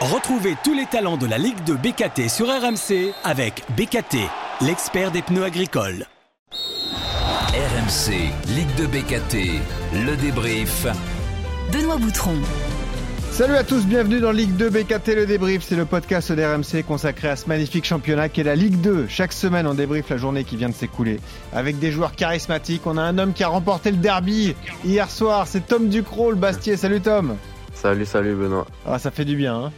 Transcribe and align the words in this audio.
Retrouvez 0.00 0.54
tous 0.62 0.74
les 0.74 0.86
talents 0.86 1.16
de 1.16 1.26
la 1.26 1.38
Ligue 1.38 1.64
de 1.64 1.74
BKT 1.74 2.28
sur 2.28 2.46
RMC 2.46 3.12
avec 3.24 3.64
BKT, 3.76 4.18
l'expert 4.60 5.10
des 5.10 5.22
pneus 5.22 5.42
agricoles. 5.42 6.06
RMC, 7.52 8.12
Ligue 8.54 8.72
de 8.76 8.86
BKT, 8.86 9.60
le 10.06 10.16
débrief. 10.16 10.86
Benoît 11.72 11.96
Boutron. 11.96 12.36
Salut 13.32 13.56
à 13.56 13.64
tous, 13.64 13.86
bienvenue 13.86 14.20
dans 14.20 14.30
Ligue 14.30 14.54
2 14.54 14.70
BKT 14.70 15.16
Le 15.16 15.26
Débrief. 15.26 15.64
C'est 15.64 15.74
le 15.74 15.84
podcast 15.84 16.30
d'RMC 16.30 16.84
consacré 16.86 17.30
à 17.30 17.34
ce 17.34 17.48
magnifique 17.48 17.84
championnat 17.84 18.28
qu'est 18.28 18.44
la 18.44 18.54
Ligue 18.54 18.80
2. 18.80 19.06
Chaque 19.08 19.32
semaine, 19.32 19.66
on 19.66 19.74
débrief 19.74 20.10
la 20.10 20.16
journée 20.16 20.44
qui 20.44 20.56
vient 20.56 20.68
de 20.68 20.74
s'écouler. 20.74 21.18
Avec 21.52 21.80
des 21.80 21.90
joueurs 21.90 22.12
charismatiques, 22.12 22.86
on 22.86 22.98
a 22.98 23.02
un 23.02 23.18
homme 23.18 23.32
qui 23.32 23.42
a 23.42 23.48
remporté 23.48 23.90
le 23.90 23.96
derby 23.96 24.54
hier 24.84 25.10
soir. 25.10 25.48
C'est 25.48 25.66
Tom 25.66 25.88
Ducrot, 25.88 26.30
le 26.30 26.36
Bastier. 26.36 26.76
Salut 26.76 27.00
Tom. 27.00 27.36
Salut, 27.80 28.06
salut 28.06 28.34
Benoît. 28.34 28.66
Ah, 28.84 28.98
ça 28.98 29.12
fait 29.12 29.24
du 29.24 29.36
bien. 29.36 29.54
Hein 29.54 29.72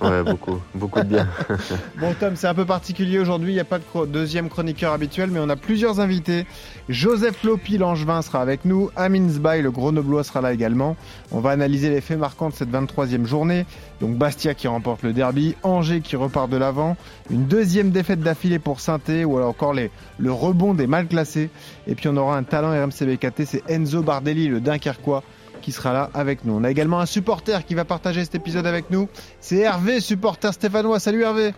ouais, 0.00 0.22
beaucoup, 0.22 0.60
beaucoup 0.74 1.00
de 1.00 1.04
bien. 1.04 1.28
bon 2.00 2.14
Tom, 2.18 2.36
c'est 2.36 2.46
un 2.46 2.54
peu 2.54 2.64
particulier 2.64 3.18
aujourd'hui, 3.18 3.52
il 3.52 3.54
n'y 3.54 3.60
a 3.60 3.64
pas 3.64 3.78
de 3.78 4.06
deuxième 4.06 4.48
chroniqueur 4.48 4.92
habituel, 4.92 5.30
mais 5.30 5.40
on 5.40 5.48
a 5.48 5.56
plusieurs 5.56 6.00
invités. 6.00 6.46
Joseph 6.88 7.42
Lopi, 7.42 7.78
l'Angevin, 7.78 8.22
sera 8.22 8.40
avec 8.40 8.64
nous. 8.64 8.90
Amin 8.96 9.28
Zbaï, 9.28 9.62
le 9.62 9.70
Grenoblois, 9.70 10.24
sera 10.24 10.40
là 10.40 10.52
également. 10.52 10.96
On 11.32 11.40
va 11.40 11.50
analyser 11.50 11.90
les 11.90 12.00
faits 12.00 12.18
marquants 12.18 12.48
de 12.48 12.54
cette 12.54 12.70
23e 12.70 13.24
journée. 13.24 13.66
Donc 14.00 14.16
Bastia 14.16 14.54
qui 14.54 14.68
remporte 14.68 15.02
le 15.02 15.12
derby, 15.12 15.54
Angers 15.62 16.00
qui 16.00 16.16
repart 16.16 16.50
de 16.50 16.56
l'avant, 16.56 16.96
une 17.30 17.46
deuxième 17.46 17.90
défaite 17.90 18.20
d'affilée 18.20 18.58
pour 18.58 18.80
saint 18.80 19.00
ou 19.24 19.36
alors 19.36 19.50
encore 19.50 19.74
le 19.74 20.32
rebond 20.32 20.74
des 20.74 20.86
mal 20.86 21.06
classés. 21.06 21.50
Et 21.86 21.94
puis 21.94 22.08
on 22.08 22.16
aura 22.16 22.36
un 22.36 22.42
talent 22.42 22.70
RMCBKT, 22.70 23.44
c'est 23.44 23.62
Enzo 23.68 24.02
Bardelli, 24.02 24.48
le 24.48 24.60
Dunkerquois 24.60 25.22
qui 25.66 25.72
sera 25.72 25.92
là 25.92 26.10
avec 26.14 26.44
nous. 26.44 26.54
On 26.54 26.62
a 26.62 26.70
également 26.70 27.00
un 27.00 27.06
supporter 27.06 27.64
qui 27.66 27.74
va 27.74 27.84
partager 27.84 28.22
cet 28.22 28.36
épisode 28.36 28.68
avec 28.68 28.88
nous. 28.92 29.08
C'est 29.40 29.58
Hervé, 29.58 29.98
supporter 29.98 30.54
stéphanois. 30.54 31.00
Salut 31.00 31.24
Hervé. 31.24 31.54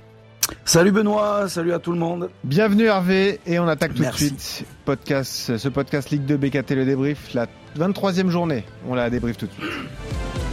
Salut 0.65 0.93
Benoît, 0.93 1.47
salut 1.51 1.75
à 1.75 1.79
tout 1.79 1.93
le 1.93 1.99
monde. 1.99 2.31
Bienvenue 2.43 2.85
Hervé 2.85 3.39
et 3.47 3.59
on 3.59 3.69
attaque 3.69 3.93
tout 3.93 4.03
de 4.03 4.11
suite 4.11 4.65
podcast, 4.87 5.59
ce 5.59 5.69
podcast 5.69 6.09
Ligue 6.09 6.25
2 6.25 6.39
BKT 6.39 6.71
le 6.71 6.87
débrief, 6.87 7.35
la 7.35 7.49
23e 7.77 8.31
journée. 8.31 8.65
On 8.89 8.95
la 8.95 9.11
débrief 9.11 9.37
tout 9.37 9.45
de 9.45 9.53
suite. 9.53 10.48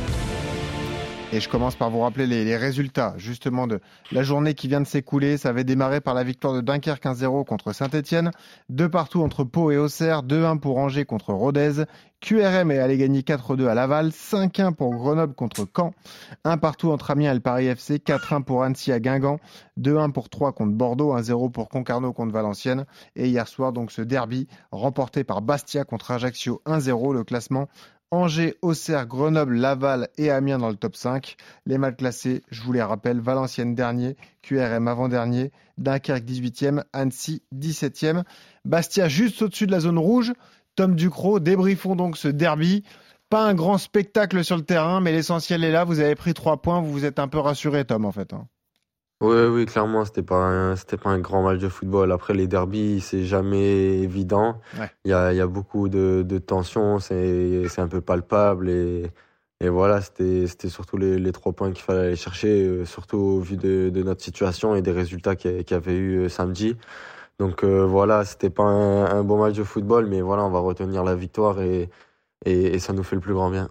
Et 1.36 1.41
je 1.41 1.50
commence 1.50 1.75
par 1.75 1.89
vous 1.89 2.00
rappeler 2.00 2.28
les, 2.28 2.55
résultats 2.55 3.14
justement 3.17 3.67
de 3.67 3.81
la 4.14 4.23
journée 4.23 4.53
qui 4.53 4.69
vient 4.69 4.80
de 4.80 4.88
s'écouler. 4.88 5.36
Ça 5.36 5.50
avait 5.50 5.66
démarré 5.66 6.00
par 6.00 6.14
la 6.14 6.23
victoire 6.23 6.53
de 6.53 6.61
Dunkerque 6.61 7.03
1-0 7.03 7.44
contre 7.44 7.73
Saint-Etienne, 7.73 8.31
deux 8.69 8.88
partout 8.88 9.22
entre 9.22 9.44
Pau 9.44 9.69
et 9.69 9.78
Auxerre, 9.78 10.23
2-1 10.23 10.59
pour 10.59 10.78
Angers 10.78 11.03
contre 11.03 11.33
Rodez, 11.33 11.83
QRM 12.25 12.72
est 12.72 12.80
allé 12.80 12.97
gagner 12.97 13.22
4-2 13.22 13.67
à 13.67 13.75
Laval, 13.75 14.08
5-1 14.09 14.73
pour 14.73 14.95
Grenoble 14.95 15.36
contre 15.36 15.67
Caen, 15.75 15.94
un 16.44 16.58
partout 16.58 16.89
entre 16.89 17.11
Amiens 17.11 17.31
et 17.31 17.36
le 17.36 17.39
Paris 17.39 17.67
FC, 17.67 17.97
4-1 17.97 18.44
pour 18.44 18.63
Annecy 18.63 18.91
à 18.91 19.00
Guingamp, 19.00 19.38
2-1 19.80 20.11
pour 20.11 20.30
3 20.30 20.52
contre 20.53 20.72
Bordeaux, 20.72 21.16
1-0 21.16 21.52
pour 21.52 21.69
Concarneau 21.69 22.13
contre 22.13 22.33
Valenciennes. 22.33 22.86
Et 23.16 23.28
hier 23.28 23.47
soir, 23.47 23.73
donc 23.73 23.91
ce 23.91 24.02
derby 24.02 24.47
remporté 24.72 25.23
par 25.23 25.44
Bastia 25.44 25.83
contre 25.83 26.09
Ajaccio. 26.09 26.63
1-0, 26.66 27.13
le 27.13 27.23
classement 27.23 27.67
Angers, 28.11 28.56
Auxerre, 28.61 29.08
Grenoble, 29.08 29.56
Laval 29.56 30.09
et 30.17 30.30
Amiens 30.31 30.58
dans 30.58 30.70
le 30.70 30.75
top 30.75 30.95
5. 30.95 31.36
Les 31.66 31.78
mal 31.78 31.95
classés, 31.95 32.44
je 32.50 32.62
vous 32.62 32.72
les 32.72 32.81
rappelle, 32.81 33.20
Valenciennes 33.20 33.75
dernier, 33.75 34.16
QRM 34.42 34.88
avant-dernier, 34.88 35.52
Dunkerque 35.78 36.23
18e, 36.23 36.84
Annecy 36.94 37.44
17e, 37.53 38.23
Bastia 38.64 39.08
juste 39.08 39.42
au-dessus 39.42 39.67
de 39.67 39.72
la 39.72 39.80
zone 39.80 40.00
rouge. 40.00 40.34
Tom 40.75 40.95
Ducrot, 40.95 41.39
débriefons 41.39 41.95
donc 41.95 42.17
ce 42.17 42.28
derby. 42.28 42.84
Pas 43.30 43.45
un 43.45 43.56
grand 43.56 43.78
spectacle 43.78 44.44
sur 44.44 44.56
le 44.56 44.64
terrain, 44.64 45.02
mais 45.02 45.12
l'essentiel 45.12 45.64
est 45.64 45.72
là. 45.72 45.84
Vous 45.84 46.00
avez 46.00 46.16
pris 46.16 46.34
trois 46.34 46.62
points, 46.62 46.81
vous 46.81 46.92
vous 46.92 47.06
êtes 47.06 47.19
un 47.19 47.28
peu 47.28 47.40
rassuré, 47.40 47.86
Tom, 47.86 48.06
en 48.06 48.12
fait. 48.12 48.34
Hein. 48.34 48.47
Oui, 49.21 49.45
oui, 49.47 49.66
clairement, 49.66 50.03
c'était 50.03 50.23
pas 50.23 50.75
c'était 50.75 50.97
pas 50.97 51.09
un 51.09 51.19
grand 51.19 51.41
match 51.41 51.59
de 51.59 51.69
football. 51.69 52.11
Après 52.11 52.33
les 52.33 52.47
derbies, 52.47 52.99
c'est 52.99 53.23
jamais 53.23 53.99
évident. 54.02 54.59
Il 55.05 55.11
y 55.11 55.13
a, 55.13 55.31
y 55.33 55.40
a 55.40 55.47
beaucoup 55.47 55.88
de, 55.88 56.23
de 56.28 56.38
tensions, 56.38 57.00
c'est, 57.00 57.67
c'est 57.69 57.81
un 57.81 57.88
peu 57.88 58.01
palpable 58.01 58.69
et, 58.69 59.09
et 59.62 59.69
voilà, 59.69 60.01
c'était, 60.01 60.47
c'était 60.47 60.67
surtout 60.69 60.97
les, 60.97 61.17
les 61.17 61.31
trois 61.31 61.53
points 61.53 61.72
qu'il 61.72 61.84
fallait 61.84 62.07
aller 62.07 62.16
chercher, 62.17 62.66
euh, 62.67 62.85
surtout 62.85 63.17
au 63.17 63.40
vu 63.40 63.56
de, 63.56 63.90
de 63.90 64.03
notre 64.03 64.22
situation 64.22 64.75
et 64.75 64.81
des 64.81 64.91
résultats 64.91 65.35
qu'il 65.38 65.63
y 65.69 65.73
avait 65.73 65.95
eu 65.95 66.25
euh, 66.25 66.29
samedi. 66.29 66.75
Donc 67.40 67.63
euh, 67.63 67.85
voilà, 67.85 68.25
c'était 68.25 68.50
pas 68.50 68.63
un, 68.63 69.06
un, 69.06 69.23
bon 69.23 69.38
match 69.40 69.56
de 69.56 69.63
football, 69.63 70.07
mais 70.07 70.22
voilà, 70.22 70.44
on 70.45 70.51
va 70.51 70.59
retenir 70.59 71.03
la 71.03 71.16
victoire 71.16 71.61
et, 71.61 71.90
et, 72.45 72.75
et 72.75 72.79
ça 72.79 72.94
nous 72.94 73.03
fait 73.03 73.16
le 73.16 73.22
plus 73.22 73.34
grand 73.34 73.50
bien. 73.51 73.69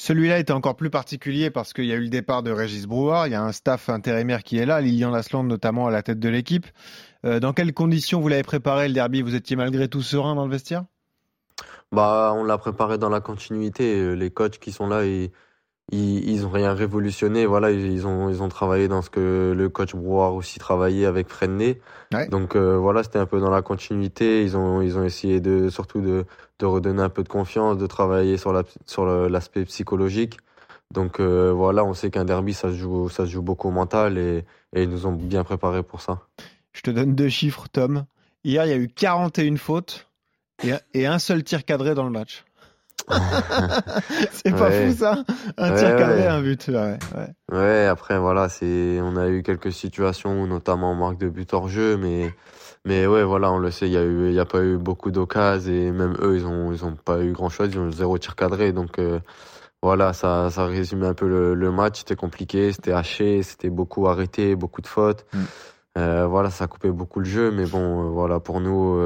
Celui-là 0.00 0.38
était 0.38 0.52
encore 0.52 0.76
plus 0.76 0.90
particulier 0.90 1.50
parce 1.50 1.72
qu'il 1.72 1.86
y 1.86 1.92
a 1.92 1.96
eu 1.96 2.02
le 2.02 2.08
départ 2.08 2.44
de 2.44 2.52
Régis 2.52 2.86
Brouard, 2.86 3.26
il 3.26 3.32
y 3.32 3.34
a 3.34 3.42
un 3.42 3.50
staff 3.50 3.88
intérimaire 3.88 4.44
qui 4.44 4.56
est 4.56 4.64
là, 4.64 4.80
Lilian 4.80 5.10
Lasland 5.10 5.42
notamment 5.42 5.88
à 5.88 5.90
la 5.90 6.02
tête 6.02 6.20
de 6.20 6.28
l'équipe. 6.28 6.66
Euh, 7.24 7.40
dans 7.40 7.52
quelles 7.52 7.74
conditions 7.74 8.20
vous 8.20 8.28
l'avez 8.28 8.44
préparé 8.44 8.86
le 8.86 8.94
derby? 8.94 9.22
Vous 9.22 9.34
étiez 9.34 9.56
malgré 9.56 9.88
tout 9.88 10.02
serein 10.02 10.36
dans 10.36 10.44
le 10.44 10.52
vestiaire? 10.52 10.84
Bah, 11.90 12.32
on 12.36 12.44
l'a 12.44 12.58
préparé 12.58 12.96
dans 12.96 13.08
la 13.08 13.20
continuité. 13.20 14.14
Les 14.14 14.30
coachs 14.30 14.58
qui 14.58 14.70
sont 14.70 14.86
là, 14.86 15.04
ils, 15.04 15.30
ils, 15.90 16.30
ils 16.30 16.46
ont 16.46 16.50
rien 16.50 16.74
révolutionné. 16.74 17.46
Voilà, 17.46 17.70
ils 17.70 18.06
ont 18.06 18.28
ils 18.28 18.42
ont 18.42 18.48
travaillé 18.48 18.88
dans 18.88 19.02
ce 19.02 19.10
que 19.10 19.52
le 19.56 19.68
coach 19.68 19.94
Brouard 19.94 20.34
aussi 20.34 20.58
travaillait 20.58 21.06
avec 21.06 21.28
Freinet. 21.28 21.80
Donc 22.30 22.56
euh, 22.56 22.76
voilà, 22.76 23.02
c'était 23.02 23.18
un 23.18 23.26
peu 23.26 23.40
dans 23.40 23.50
la 23.50 23.62
continuité. 23.62 24.44
Ils 24.44 24.56
ont 24.56 24.80
ils 24.82 24.96
ont 24.98 25.04
essayé 25.04 25.40
de 25.40 25.70
surtout 25.70 26.00
de 26.00 26.24
de 26.58 26.66
redonner 26.66 27.02
un 27.02 27.08
peu 27.08 27.22
de 27.22 27.28
confiance, 27.28 27.78
de 27.78 27.86
travailler 27.86 28.36
sur 28.36 28.52
la 28.52 28.62
sur 28.86 29.06
l'aspect 29.06 29.64
psychologique. 29.64 30.38
Donc 30.92 31.20
euh, 31.20 31.52
voilà, 31.52 31.84
on 31.84 31.94
sait 31.94 32.10
qu'un 32.10 32.24
derby 32.24 32.54
ça 32.54 32.68
se 32.68 32.76
joue 32.76 33.08
ça 33.08 33.26
se 33.26 33.30
joue 33.30 33.42
beaucoup 33.42 33.68
au 33.68 33.72
mental 33.72 34.18
et 34.18 34.44
et 34.74 34.82
ils 34.82 34.88
nous 34.88 35.06
ont 35.06 35.12
bien 35.12 35.44
préparé 35.44 35.82
pour 35.82 36.00
ça. 36.00 36.20
Je 36.72 36.82
te 36.82 36.90
donne 36.90 37.14
deux 37.14 37.28
chiffres, 37.28 37.66
Tom. 37.70 38.04
Hier, 38.44 38.64
il 38.64 38.68
y 38.68 38.72
a 38.72 38.76
eu 38.76 38.88
41 38.88 39.56
fautes 39.56 40.08
et, 40.62 40.72
et 40.94 41.06
un 41.06 41.18
seul 41.18 41.42
tir 41.42 41.64
cadré 41.64 41.94
dans 41.94 42.04
le 42.04 42.10
match. 42.10 42.44
c'est 44.32 44.50
pas 44.50 44.70
fou 44.70 44.92
ça? 44.92 45.24
Un 45.56 45.74
tir 45.74 45.96
cadré, 45.96 46.26
un 46.26 46.42
but. 46.42 46.68
Ouais, 46.68 46.98
ouais. 47.52 47.86
après 47.86 48.18
voilà, 48.18 48.48
c'est 48.48 49.00
on 49.00 49.16
a 49.16 49.28
eu 49.28 49.42
quelques 49.42 49.72
situations, 49.72 50.46
notamment 50.46 50.90
en 50.90 50.94
marque 50.94 51.18
de 51.18 51.28
but 51.28 51.52
hors 51.54 51.68
jeu, 51.68 51.96
mais 51.96 52.32
mais 52.84 53.06
ouais, 53.06 53.24
voilà, 53.24 53.50
on 53.52 53.58
le 53.58 53.70
sait, 53.70 53.86
il 53.86 53.92
y 53.92 53.96
a 53.96 54.04
eu, 54.04 54.28
il 54.28 54.34
y 54.34 54.40
a 54.40 54.44
pas 54.44 54.62
eu 54.62 54.76
beaucoup 54.76 55.10
d'occasions 55.10 55.72
et 55.72 55.90
même 55.90 56.16
eux, 56.20 56.36
ils 56.36 56.46
ont, 56.46 56.72
ils 56.72 56.84
ont 56.84 56.96
pas 56.96 57.20
eu 57.20 57.32
grand 57.32 57.48
chose, 57.48 57.70
ils 57.72 57.78
ont 57.78 57.90
zéro 57.90 58.18
tir 58.18 58.36
cadré, 58.36 58.72
donc 58.72 58.98
euh, 58.98 59.20
voilà, 59.82 60.12
ça, 60.12 60.50
ça 60.50 60.66
résumait 60.66 61.06
un 61.06 61.14
peu 61.14 61.28
le, 61.28 61.54
le 61.54 61.70
match. 61.70 62.00
C'était 62.00 62.16
compliqué, 62.16 62.72
c'était 62.72 62.92
haché, 62.92 63.42
c'était 63.42 63.70
beaucoup 63.70 64.08
arrêté, 64.08 64.56
beaucoup 64.56 64.80
de 64.80 64.88
fautes. 64.88 65.24
Mm. 65.32 65.38
Euh, 65.98 66.26
voilà, 66.26 66.50
ça 66.50 66.66
coupait 66.66 66.90
beaucoup 66.90 67.20
le 67.20 67.26
jeu, 67.26 67.50
mais 67.50 67.66
bon, 67.66 68.06
euh, 68.06 68.08
voilà, 68.10 68.40
pour 68.40 68.60
nous 68.60 68.98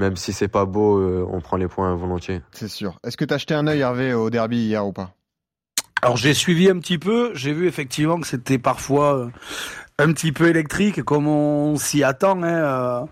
même 0.00 0.16
si 0.16 0.32
c'est 0.32 0.48
pas 0.48 0.64
beau, 0.64 0.98
euh, 0.98 1.28
on 1.30 1.40
prend 1.40 1.56
les 1.56 1.68
points 1.68 1.94
volontiers. 1.94 2.40
C'est 2.52 2.68
sûr. 2.68 2.98
Est-ce 3.04 3.16
que 3.16 3.24
tu 3.24 3.32
as 3.32 3.36
acheté 3.36 3.54
un 3.54 3.66
œil, 3.66 3.80
Hervé, 3.80 4.14
au 4.14 4.30
derby 4.30 4.56
hier 4.56 4.84
ou 4.84 4.92
pas? 4.92 5.12
Alors 6.02 6.16
j'ai 6.16 6.32
suivi 6.32 6.70
un 6.70 6.78
petit 6.78 6.96
peu. 6.98 7.32
J'ai 7.34 7.52
vu 7.52 7.68
effectivement 7.68 8.18
que 8.18 8.26
c'était 8.26 8.58
parfois 8.58 9.18
euh, 9.18 9.28
un 10.00 10.12
petit 10.12 10.32
peu 10.32 10.48
électrique, 10.48 11.02
comme 11.02 11.26
on 11.26 11.76
s'y 11.76 12.02
attend. 12.02 12.42
Hein, 12.42 13.06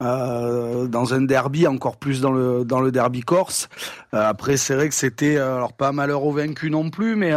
euh, 0.00 0.86
dans 0.86 1.12
un 1.12 1.22
derby, 1.22 1.66
encore 1.66 1.96
plus 1.96 2.20
dans 2.20 2.30
le 2.30 2.64
dans 2.64 2.80
le 2.80 2.92
derby 2.92 3.22
corse. 3.22 3.68
après, 4.12 4.56
c'est 4.56 4.76
vrai 4.76 4.88
que 4.88 4.94
c'était 4.94 5.38
alors 5.38 5.72
pas 5.72 5.90
malheureux 5.90 6.36
vaincu 6.36 6.70
non 6.70 6.88
plus, 6.90 7.16
mais 7.16 7.32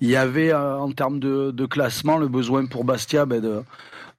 il 0.00 0.08
y 0.08 0.14
avait 0.14 0.54
en 0.54 0.92
termes 0.92 1.18
de, 1.18 1.50
de, 1.50 1.66
classement 1.66 2.16
le 2.16 2.28
besoin 2.28 2.66
pour 2.66 2.84
Bastia 2.84 3.26
ben, 3.26 3.40
de 3.40 3.62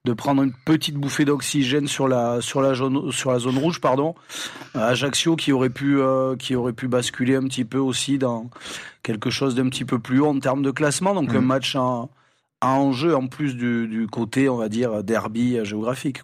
de 0.04 0.14
prendre 0.14 0.42
une 0.42 0.54
petite 0.54 0.96
bouffée 0.96 1.26
d'oxygène 1.26 1.88
sur 1.88 2.08
la 2.08 2.42
sur 2.42 2.62
la 2.62 2.74
zone 2.74 3.12
sur 3.12 3.32
la 3.32 3.40
zone 3.40 3.58
rouge 3.58 3.80
pardon 3.80 4.16
Ajaccio 4.74 5.36
qui 5.36 5.52
aurait 5.52 5.70
pu 5.70 6.00
euh, 6.00 6.36
qui 6.36 6.56
aurait 6.56 6.74
pu 6.74 6.88
basculer 6.88 7.36
un 7.36 7.44
petit 7.44 7.66
peu 7.66 7.78
aussi 7.78 8.18
dans 8.18 8.50
quelque 9.04 9.30
chose 9.30 9.54
d'un 9.54 9.70
petit 9.70 9.86
peu 9.86 10.00
plus 10.00 10.20
haut 10.20 10.28
en 10.28 10.40
termes 10.40 10.64
de 10.64 10.72
classement 10.72 11.14
donc 11.14 11.36
un 11.36 11.42
mmh. 11.42 11.46
match 11.46 11.76
en, 11.76 12.10
enjeu 12.62 13.16
en 13.16 13.28
plus 13.28 13.56
du, 13.56 14.08
côté 14.12 14.50
on 14.50 14.58
va 14.58 14.70
dire 14.70 15.04
derby 15.04 15.58
géographique. 15.64 16.22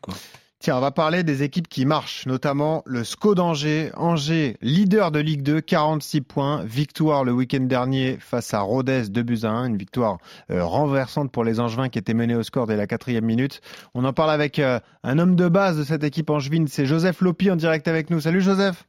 Tiens, 0.60 0.78
on 0.78 0.82
va 0.82 0.90
parler 0.90 1.24
des 1.24 1.44
équipes 1.44 1.68
qui 1.68 1.86
marchent, 1.86 2.26
notamment 2.26 2.82
le 2.88 3.04
SCO 3.04 3.36
d'Angers. 3.36 3.92
Angers, 3.96 4.58
leader 4.62 5.12
de 5.12 5.20
Ligue 5.20 5.44
2, 5.44 5.62
46 5.62 6.22
points. 6.22 6.64
Victoire 6.64 7.24
le 7.24 7.32
week-end 7.32 7.62
dernier 7.62 8.18
face 8.20 8.56
à 8.56 8.62
Rodez, 8.62 9.04
2 9.10 9.22
buts 9.22 9.40
à 9.44 9.50
1. 9.50 9.66
Une 9.68 9.78
victoire 9.78 10.18
euh, 10.50 10.66
renversante 10.66 11.32
pour 11.32 11.44
les 11.44 11.60
Angevins 11.60 11.90
qui 11.90 12.00
étaient 12.00 12.16
menés 12.16 12.36
au 12.36 12.42
score 12.42 12.66
dès 12.66 12.76
la 12.76 12.88
quatrième 12.88 13.26
minute. 13.26 13.62
On 13.94 14.04
en 14.04 14.14
parle 14.14 14.32
avec 14.32 14.58
euh, 14.58 14.80
un 15.04 15.20
homme 15.20 15.36
de 15.36 15.48
base 15.48 15.78
de 15.78 15.84
cette 15.84 16.04
équipe 16.04 16.32
angevine, 16.32 16.68
c'est 16.68 16.88
Joseph 16.88 17.22
Lopi 17.22 17.52
en 17.52 17.56
direct 17.56 17.88
avec 17.88 18.10
nous. 18.10 18.20
Salut 18.20 18.42
Joseph 18.42 18.88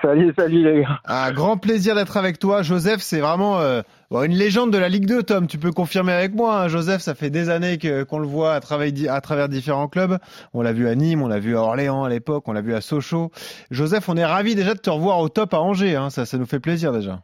Salut, 0.00 0.32
salut 0.38 0.62
les 0.62 0.82
gars. 0.82 1.00
Un 1.04 1.32
grand 1.32 1.58
plaisir 1.58 1.94
d'être 1.94 2.16
avec 2.16 2.38
toi. 2.38 2.62
Joseph, 2.62 3.00
c'est 3.00 3.20
vraiment 3.20 3.60
euh, 3.60 3.82
une 4.10 4.32
légende 4.32 4.72
de 4.72 4.78
la 4.78 4.88
Ligue 4.88 5.06
2, 5.06 5.22
Tom. 5.22 5.46
Tu 5.46 5.58
peux 5.58 5.70
confirmer 5.70 6.12
avec 6.12 6.34
moi. 6.34 6.62
Hein. 6.62 6.68
Joseph, 6.68 7.02
ça 7.02 7.14
fait 7.14 7.28
des 7.28 7.50
années 7.50 7.78
qu'on 8.08 8.18
le 8.18 8.26
voit 8.26 8.54
à 8.54 8.60
travers, 8.60 8.90
à 9.10 9.20
travers 9.20 9.48
différents 9.50 9.88
clubs. 9.88 10.16
On 10.54 10.62
l'a 10.62 10.72
vu 10.72 10.88
à 10.88 10.94
Nîmes, 10.94 11.20
on 11.22 11.28
l'a 11.28 11.38
vu 11.40 11.56
à 11.56 11.60
Orléans 11.60 12.04
à 12.04 12.08
l'époque, 12.08 12.44
on 12.48 12.52
l'a 12.52 12.62
vu 12.62 12.72
à 12.74 12.80
Sochaux. 12.80 13.30
Joseph, 13.70 14.08
on 14.08 14.16
est 14.16 14.24
ravi 14.24 14.54
déjà 14.54 14.72
de 14.74 14.78
te 14.80 14.88
revoir 14.88 15.18
au 15.20 15.28
top 15.28 15.52
à 15.52 15.60
Angers. 15.60 15.96
Hein. 15.96 16.08
Ça, 16.08 16.24
ça 16.24 16.38
nous 16.38 16.46
fait 16.46 16.60
plaisir 16.60 16.92
déjà. 16.92 17.20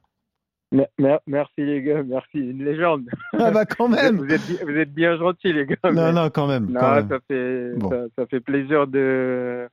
Mer- 0.72 0.88
mer- 0.98 1.20
Merci 1.26 1.52
les 1.58 1.82
gars, 1.82 2.02
merci, 2.02 2.38
une 2.38 2.64
légende. 2.64 3.04
Ah 3.38 3.50
bah 3.50 3.64
quand 3.66 3.88
même. 3.88 4.16
vous 4.16 4.24
êtes 4.32 4.46
bi- 4.46 4.58
vous 4.62 4.76
êtes 4.76 4.92
bien 4.92 5.16
gentils 5.16 5.52
les 5.52 5.66
gars. 5.66 5.76
Non, 5.92 6.12
non, 6.12 6.28
quand 6.30 6.46
même. 6.46 6.66
Non, 6.70 6.80
quand 6.80 6.94
même. 6.96 7.08
ça 7.08 7.18
fait 7.28 7.72
Bon. 7.76 7.90
ça, 7.90 7.96
ça 8.16 8.26
fait 8.26 8.40
plaisir 8.40 8.86
de 8.86 9.68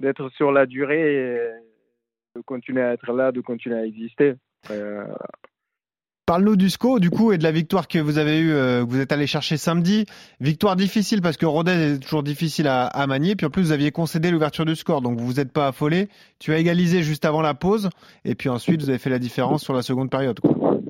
d'être 0.00 0.28
sur 0.36 0.52
la 0.52 0.66
durée 0.66 1.14
et 1.14 1.38
de 2.36 2.42
continuer 2.42 2.82
à 2.82 2.92
être 2.92 3.12
là, 3.12 3.32
de 3.32 3.40
continuer 3.40 3.76
à 3.78 3.84
exister. 3.86 4.34
Euh, 4.70 5.04
Parle-nous 6.26 6.56
du 6.56 6.68
SCO, 6.70 6.98
du 6.98 7.08
coup, 7.08 7.30
et 7.30 7.38
de 7.38 7.44
la 7.44 7.52
victoire 7.52 7.86
que 7.86 8.00
vous 8.00 8.18
avez 8.18 8.40
eue, 8.40 8.52
euh, 8.52 8.84
que 8.84 8.90
vous 8.90 9.00
êtes 9.00 9.12
allé 9.12 9.28
chercher 9.28 9.56
samedi. 9.56 10.06
Victoire 10.40 10.74
difficile 10.74 11.22
parce 11.22 11.36
que 11.36 11.46
Rodez 11.46 11.70
est 11.70 12.02
toujours 12.02 12.24
difficile 12.24 12.66
à, 12.66 12.86
à 12.86 13.06
manier. 13.06 13.36
Puis 13.36 13.46
en 13.46 13.50
plus, 13.50 13.62
vous 13.62 13.72
aviez 13.72 13.92
concédé 13.92 14.32
l'ouverture 14.32 14.64
du 14.64 14.74
score, 14.74 15.02
donc 15.02 15.18
vous 15.18 15.24
vous 15.26 15.38
êtes 15.38 15.52
pas 15.52 15.68
affolé. 15.68 16.08
Tu 16.40 16.52
as 16.52 16.58
égalisé 16.58 17.02
juste 17.02 17.24
avant 17.24 17.42
la 17.42 17.54
pause, 17.54 17.90
et 18.24 18.34
puis 18.34 18.48
ensuite, 18.48 18.82
vous 18.82 18.88
avez 18.90 18.98
fait 18.98 19.10
la 19.10 19.20
différence 19.20 19.62
sur 19.62 19.72
la 19.72 19.82
seconde 19.82 20.10
période. 20.10 20.40
quoi. 20.40 20.80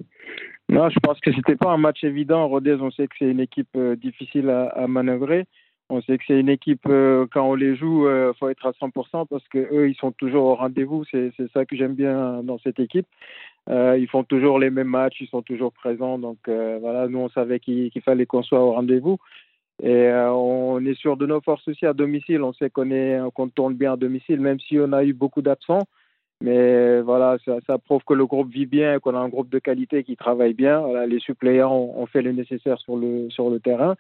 Non, 0.69 0.89
je 0.89 0.99
pense 1.01 1.21
que 1.21 1.33
c'était 1.33 1.55
pas 1.55 1.71
un 1.71 1.77
match 1.77 2.03
évident. 2.03 2.49
Rodez, 2.49 2.77
on 2.81 2.91
sait 2.91 3.07
que 3.07 3.15
c'est 3.19 3.31
une 3.31 3.41
équipe 3.41 3.69
euh, 3.77 3.95
difficile 3.95 4.49
à, 4.49 4.69
à 4.69 4.87
manœuvrer. 4.87 5.47
On 5.89 6.03
sait 6.03 6.19
que 6.19 6.25
c'est 6.27 6.41
une 6.41 6.49
équipe 6.49 6.87
euh, 6.89 7.27
quand 7.33 7.49
on 7.49 7.55
les 7.55 7.77
joue, 7.77 8.09
euh, 8.09 8.33
faut 8.41 8.49
être 8.49 8.67
à 8.67 8.73
100% 8.73 9.27
parce 9.29 9.47
que 9.49 9.59
eux, 9.73 9.89
ils 9.89 9.95
sont 9.95 10.11
toujours 10.11 10.47
au 10.47 10.55
rendez-vous. 10.57 11.05
C'est 11.11 11.33
c'est 11.37 11.51
ça 11.53 11.65
que 11.65 11.77
j'aime 11.77 11.95
bien 11.95 12.43
dans 12.43 12.59
cette 12.59 12.81
équipe. 12.81 13.07
Euh, 13.69 13.97
ils 13.99 14.09
font 14.09 14.25
toujours 14.25 14.59
les 14.59 14.71
mêmes 14.71 14.89
matchs, 14.89 15.21
ils 15.21 15.29
sont 15.29 15.43
toujours 15.43 15.73
présents. 15.73 16.19
Donc 16.19 16.39
euh, 16.49 16.79
voilà, 16.81 17.09
nous 17.09 17.19
on 17.19 17.29
savait 17.29 17.61
qu'il 17.61 17.91
qu'il 17.91 18.03
fallait 18.03 18.27
qu'on 18.27 18.43
soit 18.43 18.61
au 18.61 18.73
rendez-vous. 18.73 19.19
Et 19.83 19.91
euh, 19.91 20.33
on 20.33 20.85
est 20.87 20.95
sûr 20.95 21.17
de 21.17 21.27
nos 21.27 21.41
forces 21.41 21.67
aussi 21.69 21.87
à 21.87 21.93
domicile. 21.93 22.43
On 22.43 22.53
sait 22.53 22.71
qu'on 22.71 22.91
est 22.91 23.19
qu'on 23.35 23.49
tourne 23.49 23.75
bien 23.75 23.93
à 23.95 23.97
domicile, 23.97 24.41
même 24.41 24.61
si 24.61 24.79
on 24.79 24.93
a 24.93 25.05
eu 25.05 25.13
beaucoup 25.13 25.43
d'absents. 25.43 25.87
Mais 26.43 27.01
voilà, 27.01 27.39
ça, 27.45 27.57
ça 27.67 27.79
prouve 27.79 28.03
que 28.05 28.13
le 28.15 28.27
groupe 28.27 28.51
vit 28.51 28.67
bien, 28.67 28.99
qu'on 29.01 29.15
a 29.15 29.19
un 29.19 29.29
groupe 29.29 29.49
de 29.49 29.59
qualité 29.59 30.05
qui 30.05 30.17
travaille 30.17 30.53
bien. 30.55 30.81
Voilà, 30.81 31.07
les 31.07 31.19
suppléants 31.21 31.73
ont, 31.73 32.03
ont 32.03 32.07
fait 32.07 32.23
le 32.23 32.33
nécessaire 32.33 32.79
sur 32.81 32.97
le 32.97 33.31
sur 33.31 33.51
le 33.51 33.61
terrain. 33.61 33.97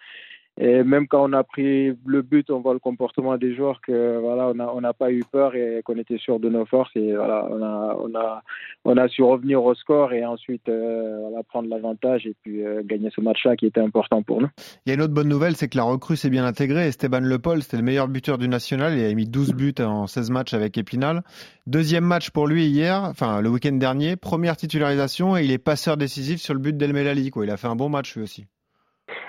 Et 0.59 0.83
même 0.85 1.07
quand 1.07 1.29
on 1.29 1.33
a 1.35 1.45
pris 1.45 1.95
le 2.07 2.23
but, 2.23 2.51
on 2.51 2.61
voit 2.61 2.73
le 2.73 2.79
comportement 2.79 3.37
des 3.37 3.55
joueurs 3.55 3.81
que 3.83 4.19
voilà, 4.19 4.49
on 4.49 4.55
n'a 4.55 4.73
on 4.75 4.81
n'a 4.81 4.95
pas 4.95 5.13
eu 5.13 5.23
peur 5.31 5.55
et 5.55 5.83
qu'on 5.85 5.99
était 5.99 6.17
sûr 6.17 6.41
de 6.41 6.49
nos 6.49 6.65
forces. 6.65 6.91
Et 6.97 7.15
voilà, 7.15 7.47
on 7.51 7.63
a 7.63 7.97
on 8.01 8.15
a 8.15 8.43
on 8.87 8.97
a 8.97 9.09
su 9.09 9.23
revenir 9.23 9.63
au 9.63 9.75
score 9.75 10.15
et 10.15 10.25
ensuite 10.25 10.67
euh, 10.69 11.19
voilà, 11.21 11.43
prendre 11.43 11.69
l'avantage 11.69 12.27
et 12.27 12.35
puis 12.43 12.65
euh, 12.65 12.83
gagner 12.83 13.11
ce 13.15 13.21
match-là 13.21 13.57
qui 13.57 13.67
était 13.67 13.83
important 13.83 14.23
pour 14.23 14.41
nous. 14.41 14.49
Il 14.87 14.91
y 14.91 14.93
a 14.93 14.95
une 14.95 15.03
autre 15.03 15.13
bonne 15.13 15.29
nouvelle, 15.29 15.57
c'est 15.57 15.69
que 15.69 15.77
la 15.77 15.85
recrue 15.85 16.17
s'est 16.17 16.31
bien 16.31 16.47
intégrée. 16.47 16.87
Esteban 16.87 17.21
Lepol, 17.21 17.63
c'était 17.63 17.77
le 17.77 17.83
meilleur 17.83 18.09
buteur 18.09 18.39
du 18.39 18.49
national. 18.49 18.97
Il 18.97 19.05
a 19.05 19.13
mis 19.13 19.27
12 19.27 19.53
buts 19.53 19.75
en 19.81 20.07
16 20.07 20.31
matchs 20.31 20.55
avec 20.55 20.79
Épinal. 20.79 21.23
Deuxième 21.67 22.05
match 22.05 22.31
pour 22.31 22.47
lui 22.47 22.65
hier, 22.67 23.03
enfin 23.03 23.43
le 23.43 23.51
week-end 23.51 23.73
dernier. 23.73 24.17
Première 24.17 24.57
titularisation 24.57 25.37
et 25.37 25.45
il 25.45 25.51
est 25.51 25.59
passeur 25.59 25.99
décisif 25.99 26.41
sur 26.41 26.55
le 26.55 26.61
but 26.61 26.77
d'El 26.77 26.95
Melali. 26.95 27.31
Il 27.43 27.51
a 27.51 27.57
fait 27.59 27.69
un 27.69 27.77
bon 27.77 27.91
match 27.91 28.17
lui 28.17 28.23
aussi. 28.23 28.47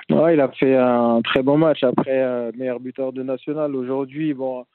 Ouais, 0.10 0.36
il 0.36 0.40
a 0.42 0.48
fait 0.50 0.76
un 0.76 1.22
très 1.22 1.44
bon 1.44 1.58
match 1.58 1.84
après 1.84 2.22
euh, 2.24 2.52
meilleur 2.56 2.80
buteur 2.80 3.12
de 3.12 3.24
national. 3.24 3.76
Aujourd'hui, 3.76 4.34
bon, 4.34 4.66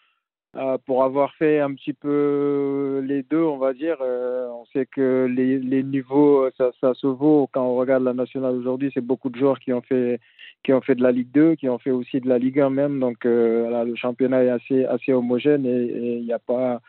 euh, 0.57 0.77
pour 0.85 1.05
avoir 1.05 1.33
fait 1.37 1.59
un 1.61 1.73
petit 1.73 1.95
peu 1.95 3.03
les 3.07 3.23
deux, 3.23 3.43
on 3.43 3.57
va 3.57 3.73
dire, 3.73 3.97
euh, 4.03 4.49
on 4.51 4.67
sait 4.67 4.85
que 4.85 5.27
les, 5.35 5.59
les 5.59 5.83
niveaux, 5.83 6.51
ça, 6.59 6.71
ça 6.81 6.93
se 6.93 7.07
vaut 7.07 7.49
quand 7.53 7.65
on 7.65 7.77
regarde 7.77 8.05
la 8.05 8.13
nationale 8.13 8.55
aujourd'hui. 8.57 8.91
C'est 8.93 9.01
beaucoup 9.01 9.31
de 9.31 9.37
joueurs 9.39 9.59
qui 9.59 9.73
ont 9.73 9.81
fait 9.81 10.21
qui 10.65 10.73
ont 10.73 10.81
fait 10.83 10.95
de 10.95 11.03
la 11.03 11.11
Ligue 11.11 11.33
2, 11.33 11.55
qui 11.57 11.69
ont 11.69 11.79
fait 11.79 11.91
aussi 11.91 12.21
de 12.21 12.29
la 12.29 12.39
Ligue 12.39 12.61
1 12.61 12.71
même. 12.71 13.01
Donc 13.01 13.25
euh, 13.25 13.63
voilà, 13.63 13.85
le 13.85 13.97
championnat 13.97 14.45
est 14.45 14.51
assez 14.51 14.85
assez 14.85 15.13
homogène 15.15 15.65
et 15.65 16.19
il 16.19 16.25
n'y 16.25 16.33
a 16.35 16.39
pas 16.39 16.81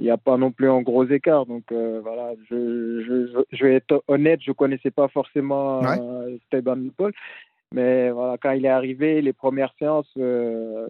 il 0.00 0.06
n'y 0.06 0.10
a 0.10 0.16
pas 0.16 0.36
non 0.36 0.50
plus 0.50 0.68
un 0.68 0.82
gros 0.82 1.04
écart. 1.04 1.46
Donc 1.46 1.70
euh, 1.70 2.00
voilà, 2.02 2.32
je, 2.50 3.02
je, 3.06 3.42
je 3.56 3.64
vais 3.64 3.74
être 3.74 4.02
honnête, 4.08 4.40
je 4.42 4.50
connaissais 4.50 4.90
pas 4.90 5.06
forcément 5.06 5.78
Ouais. 5.80 5.98
euh, 6.00 6.36
Esteban 6.36 6.78
Paul. 6.96 7.12
Mais 7.72 8.10
voilà, 8.10 8.36
quand 8.42 8.50
il 8.52 8.64
est 8.66 8.68
arrivé, 8.68 9.22
les 9.22 9.32
premières 9.32 9.72
séances, 9.78 10.06
euh, 10.18 10.86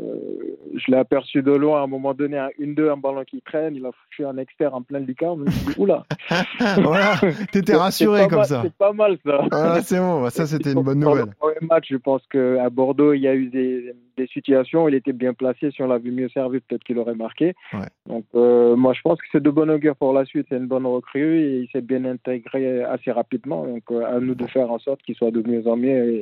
je 0.74 0.90
l'ai 0.90 0.96
aperçu 0.96 1.42
de 1.42 1.52
loin 1.52 1.80
à 1.80 1.84
un 1.84 1.86
moment 1.86 2.14
donné, 2.14 2.38
un 2.38 2.48
1-2, 2.60 2.90
un 2.92 2.96
ballon 2.96 3.24
qui 3.24 3.40
traîne, 3.42 3.74
il 3.76 3.84
a 3.86 3.90
foutu 3.92 4.24
un 4.26 4.36
expert 4.38 4.74
en 4.74 4.82
plein 4.82 4.98
lucarne. 5.00 5.44
Oula 5.78 6.04
voilà, 6.82 7.14
t'étais 7.52 7.76
rassuré 7.76 8.26
comme 8.28 8.38
mal- 8.38 8.46
ça. 8.46 8.60
C'est 8.64 8.74
pas 8.74 8.92
mal 8.92 9.16
ça. 9.24 9.42
Voilà, 9.50 9.82
c'est 9.82 9.98
bon, 9.98 10.28
ça 10.30 10.46
c'était 10.46 10.72
une 10.72 10.82
bonne 10.82 11.00
Dans 11.00 11.10
nouvelle. 11.10 11.26
le 11.26 11.32
premier 11.38 11.68
match, 11.68 11.86
je 11.90 11.96
pense 11.96 12.22
qu'à 12.30 12.68
Bordeaux, 12.70 13.12
il 13.12 13.20
y 13.22 13.28
a 13.28 13.34
eu 13.34 13.46
des, 13.46 13.94
des 14.16 14.26
situations 14.28 14.84
où 14.84 14.88
il 14.88 14.94
était 14.94 15.12
bien 15.12 15.34
placé. 15.34 15.70
Si 15.70 15.82
on 15.82 15.86
l'avait 15.86 16.10
mieux 16.10 16.28
servi, 16.28 16.60
peut-être 16.60 16.84
qu'il 16.84 16.98
aurait 16.98 17.14
marqué. 17.14 17.54
Ouais. 17.72 17.88
Donc, 18.06 18.24
euh, 18.34 18.76
moi, 18.76 18.92
je 18.92 19.00
pense 19.02 19.18
que 19.18 19.26
c'est 19.32 19.42
de 19.42 19.50
bon 19.50 19.70
augure 19.70 19.96
pour 19.96 20.12
la 20.12 20.24
suite. 20.24 20.46
C'est 20.48 20.56
une 20.56 20.66
bonne 20.66 20.86
recrue 20.86 21.40
et 21.40 21.58
il 21.60 21.68
s'est 21.70 21.80
bien 21.80 22.04
intégré 22.04 22.82
assez 22.84 23.10
rapidement. 23.10 23.66
Donc, 23.66 23.82
euh, 23.90 24.04
à 24.04 24.20
nous 24.20 24.34
de 24.34 24.46
faire 24.46 24.70
en 24.70 24.78
sorte 24.78 25.02
qu'il 25.02 25.14
soit 25.14 25.30
de 25.30 25.42
mieux 25.48 25.66
en 25.66 25.76
mieux 25.76 26.14
et, 26.14 26.20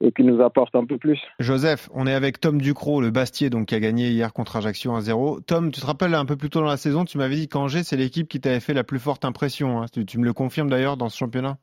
et 0.00 0.12
qu'il 0.12 0.26
nous 0.26 0.40
apporte 0.42 0.74
un 0.74 0.84
peu 0.84 0.98
plus. 0.98 1.20
Joseph, 1.38 1.88
on 1.94 2.06
est 2.06 2.14
avec 2.14 2.40
Tom 2.40 2.60
Ducrot, 2.60 3.00
le 3.00 3.10
Bastier, 3.10 3.50
donc 3.50 3.66
qui 3.66 3.74
a 3.74 3.80
gagné 3.80 4.08
hier 4.08 4.32
contre 4.32 4.56
Ajaccio 4.56 4.92
1-0. 4.92 5.44
Tom, 5.44 5.70
tu 5.70 5.80
te 5.80 5.86
rappelles 5.86 6.14
un 6.14 6.24
peu 6.24 6.36
plus 6.36 6.50
tôt 6.50 6.60
dans 6.60 6.66
la 6.66 6.76
saison, 6.76 7.04
tu 7.04 7.18
m'avais 7.18 7.36
dit 7.36 7.48
qu'Angers, 7.48 7.82
c'est 7.84 7.96
l'équipe 7.96 8.28
qui 8.28 8.40
t'avait 8.40 8.60
fait 8.60 8.74
la 8.74 8.84
plus 8.84 8.98
forte 8.98 9.24
impression. 9.24 9.80
hein. 9.80 9.86
Tu, 9.92 10.04
tu 10.04 10.18
me 10.18 10.24
le 10.24 10.32
confirmes 10.32 10.70
d'ailleurs 10.70 10.96
dans 10.96 11.08
ce 11.08 11.16
championnat? 11.16 11.56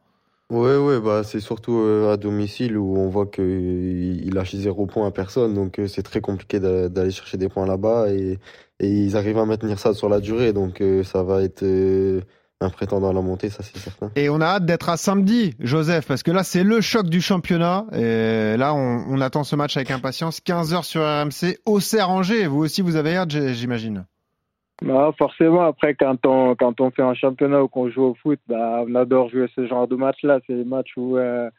Ouais, 0.50 0.78
ouais, 0.78 1.00
bah, 1.00 1.24
c'est 1.24 1.42
surtout 1.42 1.78
euh, 1.78 2.12
à 2.12 2.18
domicile 2.18 2.76
où 2.76 2.98
on 2.98 3.08
voit 3.08 3.28
qu'il 3.28 4.26
il 4.26 4.34
lâche 4.34 4.56
zéro 4.56 4.88
point 4.88 5.06
à 5.08 5.12
personne. 5.12 5.54
Donc, 5.54 5.78
euh, 5.78 5.88
c'est 5.88 6.02
très 6.02 6.22
compliqué 6.22 6.60
d'a- 6.60 6.90
d'aller 6.90 7.12
chercher 7.12 7.38
des 7.38 7.50
points 7.50 7.68
là-bas. 7.68 8.12
Et, 8.12 8.40
ils 8.80 9.16
arrivent 9.16 9.38
à 9.38 9.46
maintenir 9.46 9.78
ça 9.78 9.94
sur 9.94 10.10
la 10.10 10.20
durée. 10.20 10.52
Donc, 10.52 10.82
euh, 10.82 11.04
ça 11.04 11.22
va 11.22 11.44
être 11.44 11.62
euh, 11.62 12.22
un 12.62 12.70
prétendant 12.70 13.10
à 13.10 13.14
la 13.14 13.22
montée, 13.22 13.50
ça, 13.52 13.62
c'est 13.62 13.78
certain. 13.78 14.10
Et 14.16 14.30
on 14.30 14.42
a 14.42 14.46
hâte 14.46 14.66
d'être 14.66 14.90
à 14.90 14.98
samedi, 14.98 15.54
Joseph, 15.60 16.08
parce 16.08 16.24
que 16.24 16.32
là, 16.32 16.44
c'est 16.44 16.64
le 16.64 16.82
choc 16.82 17.10
du 17.10 17.22
championnat. 17.22 17.86
Et 17.94 18.58
là, 18.58 18.74
on, 18.74 19.22
attend 19.22 19.44
ce 19.44 19.56
match 19.56 19.78
avec 19.78 19.92
impatience. 19.92 20.40
15h 20.40 20.84
sur 20.84 21.02
RMC, 21.02 21.60
Auxerre-Angers. 21.66 22.48
Vous 22.48 22.60
aussi, 22.60 22.82
vous 22.82 22.96
avez 22.96 23.16
hâte, 23.16 23.30
j'imagine. 23.30 24.06
Bah, 24.82 25.12
forcément, 25.18 25.62
après, 25.62 25.94
quand 25.96 26.26
on, 26.26 26.56
quand 26.56 26.80
on 26.80 26.90
fait 26.92 27.02
un 27.02 27.14
championnat 27.14 27.64
ou 27.64 27.68
qu'on 27.68 27.90
joue 27.90 28.04
au 28.04 28.14
foot, 28.16 28.40
bah, 28.48 28.84
on 28.88 28.96
adore 28.96 29.30
jouer 29.30 29.48
ce 29.56 29.68
genre 29.68 29.88
de 29.88 29.96
match-là. 29.96 30.40
C'est 30.48 30.56
des 30.56 30.64
matchs 30.64 30.96
où, 30.96 31.18
euh, 31.18 31.50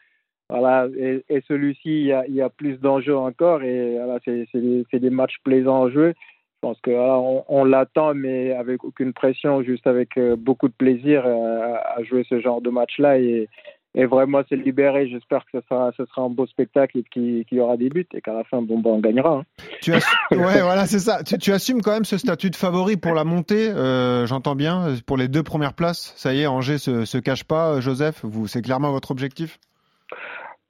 voilà, 0.49 0.89
et, 0.97 1.23
celui-ci, 1.47 1.81
il 1.85 2.07
y 2.07 2.13
a, 2.13 2.27
y 2.29 2.41
a 2.41 2.49
plus 2.49 2.79
d'enjeux 2.79 3.17
encore 3.17 3.63
et 3.63 3.97
voilà, 3.97 4.19
c'est 4.25 4.47
des, 4.55 4.85
des 4.93 5.11
matchs 5.11 5.37
plaisants 5.45 5.85
à 5.85 5.91
jouer. 5.91 6.15
Je 6.63 6.69
pense 6.69 6.81
que 6.81 6.91
voilà, 6.91 7.19
on, 7.19 7.45
on 7.49 7.65
l'attend, 7.65 8.15
mais 8.15 8.53
avec 8.53 8.85
aucune 8.85 9.13
pression, 9.13 9.63
juste 9.63 9.87
avec 9.87 10.17
euh, 10.19 10.37
beaucoup 10.37 10.69
de 10.69 10.75
plaisir 10.75 11.23
euh, 11.25 11.75
à 11.75 12.03
jouer 12.03 12.25
ce 12.29 12.41
genre 12.41 12.61
de 12.61 12.71
match-là 12.71 13.19
et, 13.19 13.49
et 13.95 14.07
vraiment 14.07 14.43
se 14.49 14.55
libérer. 14.55 15.09
J'espère 15.09 15.45
que 15.45 15.59
ce 15.59 15.67
sera, 15.69 15.91
ce 15.97 16.05
sera 16.07 16.23
un 16.23 16.29
beau 16.31 16.47
spectacle 16.47 16.99
et 16.99 17.05
qu'il 17.11 17.45
y 17.51 17.61
aura 17.61 17.77
des 17.77 17.89
buts 17.89 18.07
et 18.15 18.21
qu'à 18.21 18.33
la 18.33 18.45
fin, 18.45 18.63
bon, 18.63 18.81
on 18.85 19.01
gagnera. 19.01 19.39
hein. 19.39 19.43
Tu 19.83 19.93
as... 19.93 19.99
ouais, 20.31 20.63
voilà, 20.63 20.87
c'est 20.87 20.99
ça. 21.01 21.23
Tu, 21.25 21.39
tu 21.39 21.53
assumes 21.53 21.83
quand 21.83 21.93
même 21.93 22.05
ce 22.05 22.19
statut 22.19 22.51
de 22.51 22.57
favori 22.57 22.97
pour 22.97 23.15
la 23.15 23.25
montée, 23.25 23.69
euh, 23.71 24.27
j'entends 24.27 24.55
bien, 24.55 24.95
pour 25.07 25.17
les 25.17 25.29
deux 25.29 25.43
premières 25.43 25.75
places. 25.75 26.13
Ça 26.17 26.35
y 26.35 26.43
est, 26.43 26.47
Angers 26.47 26.79
se, 26.79 27.05
se 27.05 27.19
cache 27.19 27.45
pas, 27.45 27.75
euh, 27.75 27.81
Joseph. 27.81 28.21
Vous, 28.23 28.47
c'est 28.47 28.63
clairement 28.63 28.93
votre 28.93 29.11
objectif? 29.11 29.59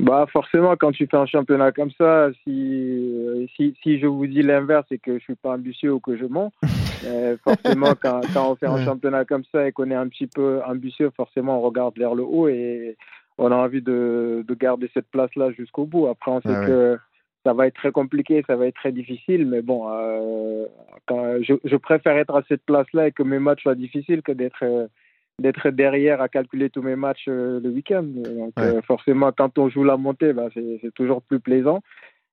Bah 0.00 0.26
forcément, 0.32 0.76
quand 0.76 0.92
tu 0.92 1.06
fais 1.06 1.16
un 1.16 1.26
championnat 1.26 1.72
comme 1.72 1.90
ça, 1.92 2.30
si 2.42 3.14
euh, 3.26 3.46
si, 3.54 3.76
si 3.82 3.98
je 4.00 4.06
vous 4.06 4.26
dis 4.26 4.42
l'inverse, 4.42 4.86
c'est 4.88 4.98
que 4.98 5.18
je 5.18 5.22
suis 5.22 5.34
pas 5.34 5.52
ambitieux 5.52 5.92
ou 5.92 6.00
que 6.00 6.16
je 6.16 6.24
mens. 6.24 6.52
Euh, 7.06 7.38
forcément, 7.42 7.94
quand, 7.98 8.20
quand 8.34 8.50
on 8.50 8.56
fait 8.56 8.66
un 8.66 8.84
championnat 8.84 9.24
comme 9.24 9.44
ça 9.50 9.66
et 9.66 9.72
qu'on 9.72 9.90
est 9.90 9.94
un 9.94 10.06
petit 10.08 10.26
peu 10.26 10.60
ambitieux, 10.66 11.10
forcément, 11.16 11.56
on 11.56 11.62
regarde 11.62 11.96
vers 11.96 12.14
le 12.14 12.22
haut 12.22 12.46
et 12.46 12.98
on 13.38 13.50
a 13.50 13.54
envie 13.54 13.80
de, 13.80 14.44
de 14.46 14.54
garder 14.54 14.90
cette 14.92 15.08
place-là 15.10 15.50
jusqu'au 15.52 15.86
bout. 15.86 16.08
Après, 16.08 16.30
on 16.30 16.42
sait 16.42 16.50
Ah 16.54 16.60
ouais. 16.60 16.66
que 16.66 16.98
ça 17.46 17.54
va 17.54 17.66
être 17.68 17.76
très 17.76 17.90
compliqué, 17.90 18.44
ça 18.46 18.56
va 18.56 18.66
être 18.66 18.74
très 18.74 18.92
difficile, 18.92 19.46
mais 19.46 19.62
bon, 19.62 19.88
euh, 19.90 20.66
quand, 21.06 21.42
je, 21.42 21.54
je 21.64 21.76
préfère 21.76 22.18
être 22.18 22.36
à 22.36 22.42
cette 22.48 22.66
place-là 22.66 23.06
et 23.08 23.12
que 23.12 23.22
mes 23.22 23.38
matchs 23.38 23.62
soient 23.62 23.74
difficiles 23.74 24.20
que 24.20 24.32
d'être 24.32 24.62
euh, 24.62 24.86
d'être 25.40 25.70
derrière 25.70 26.20
à 26.20 26.28
calculer 26.28 26.70
tous 26.70 26.82
mes 26.82 26.94
matchs 26.96 27.26
euh, 27.28 27.58
le 27.60 27.70
week-end. 27.70 28.04
Donc 28.04 28.52
Ouais. 28.58 28.76
euh, 28.76 28.82
forcément, 28.82 29.32
quand 29.36 29.58
on 29.58 29.68
joue 29.68 29.82
la 29.84 29.96
montée, 29.96 30.32
bah, 30.32 30.48
c'est 30.54 30.94
toujours 30.94 31.22
plus 31.22 31.40
plaisant. 31.40 31.80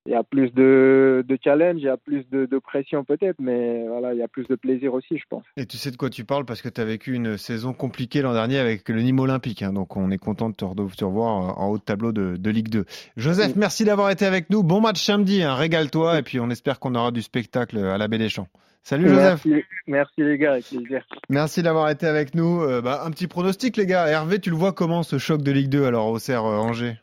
Il 0.06 0.12
y 0.12 0.16
a 0.16 0.24
plus 0.24 0.54
de, 0.54 1.22
de 1.28 1.38
challenge, 1.44 1.76
il 1.80 1.84
y 1.84 1.90
a 1.90 1.98
plus 1.98 2.24
de, 2.30 2.46
de 2.46 2.60
pression 2.60 3.04
peut-être, 3.04 3.36
mais 3.40 3.86
voilà, 3.90 4.14
il 4.14 4.20
y 4.20 4.24
a 4.24 4.30
plus 4.30 4.48
de 4.48 4.56
plaisir 4.56 4.94
aussi, 4.94 5.18
je 5.18 5.24
pense. 5.30 5.44
Et 5.58 5.66
tu 5.66 5.76
sais 5.76 5.92
de 5.92 5.98
quoi 5.98 6.10
tu 6.10 6.24
parles 6.24 6.46
parce 6.46 6.62
que 6.62 6.70
tu 6.70 6.80
as 6.80 6.86
vécu 6.86 7.14
une 7.14 7.36
saison 7.38 7.74
compliquée 7.74 8.22
l'an 8.22 8.32
dernier 8.32 8.58
avec 8.58 8.88
le 8.88 9.02
Nîmes 9.02 9.20
Olympique. 9.20 9.64
hein. 9.64 9.74
donc 9.74 9.98
on 9.98 10.10
est 10.10 10.18
content 10.18 10.50
de 10.50 10.56
te, 10.56 10.64
revoir 10.64 11.60
en 11.60 11.68
haut 11.70 11.78
de 11.78 11.84
tableau 11.84 12.14
de, 12.14 12.38
de 12.38 12.50
Ligue 12.50 12.70
2. 12.70 12.86
Joseph, 13.18 13.58
merci 13.58 13.84
d'avoir 13.84 14.10
été 14.10 14.24
avec 14.26 14.50
nous. 14.50 14.64
Bon 14.64 14.80
match 14.80 15.04
samedi, 15.04 15.44
hein. 15.44 15.56
régale-toi 15.56 16.20
et 16.20 16.22
puis 16.24 16.40
on 16.40 16.50
espère 16.50 16.80
qu'on 16.80 16.96
aura 16.96 17.12
du 17.12 17.22
spectacle 17.22 17.78
à 17.78 17.98
la 17.98 18.08
Baie 18.08 18.18
des 18.18 18.30
Champs. 18.30 18.48
Salut 18.88 19.10
Joseph. 19.10 19.44
Merci, 19.46 19.66
merci 19.86 20.14
les 20.24 20.38
gars, 20.38 20.54
avec 20.54 20.66
plaisir. 20.66 21.04
Merci 21.28 21.62
d'avoir 21.62 21.90
été 21.90 22.08
avec 22.08 22.34
nous. 22.36 22.62
Euh, 22.62 22.82
bah, 22.82 23.02
un 23.04 23.12
petit 23.12 23.28
pronostic 23.28 23.76
les 23.76 23.86
gars. 23.86 24.08
Hervé, 24.08 24.40
tu 24.40 24.50
le 24.50 24.56
vois 24.56 24.72
comment 24.72 25.04
ce 25.04 25.18
choc 25.18 25.42
de 25.42 25.52
Ligue 25.52 25.68
2 25.68 25.84
alors 25.84 26.08
au 26.08 26.20
Serre 26.20 26.46
Angers? 26.46 26.96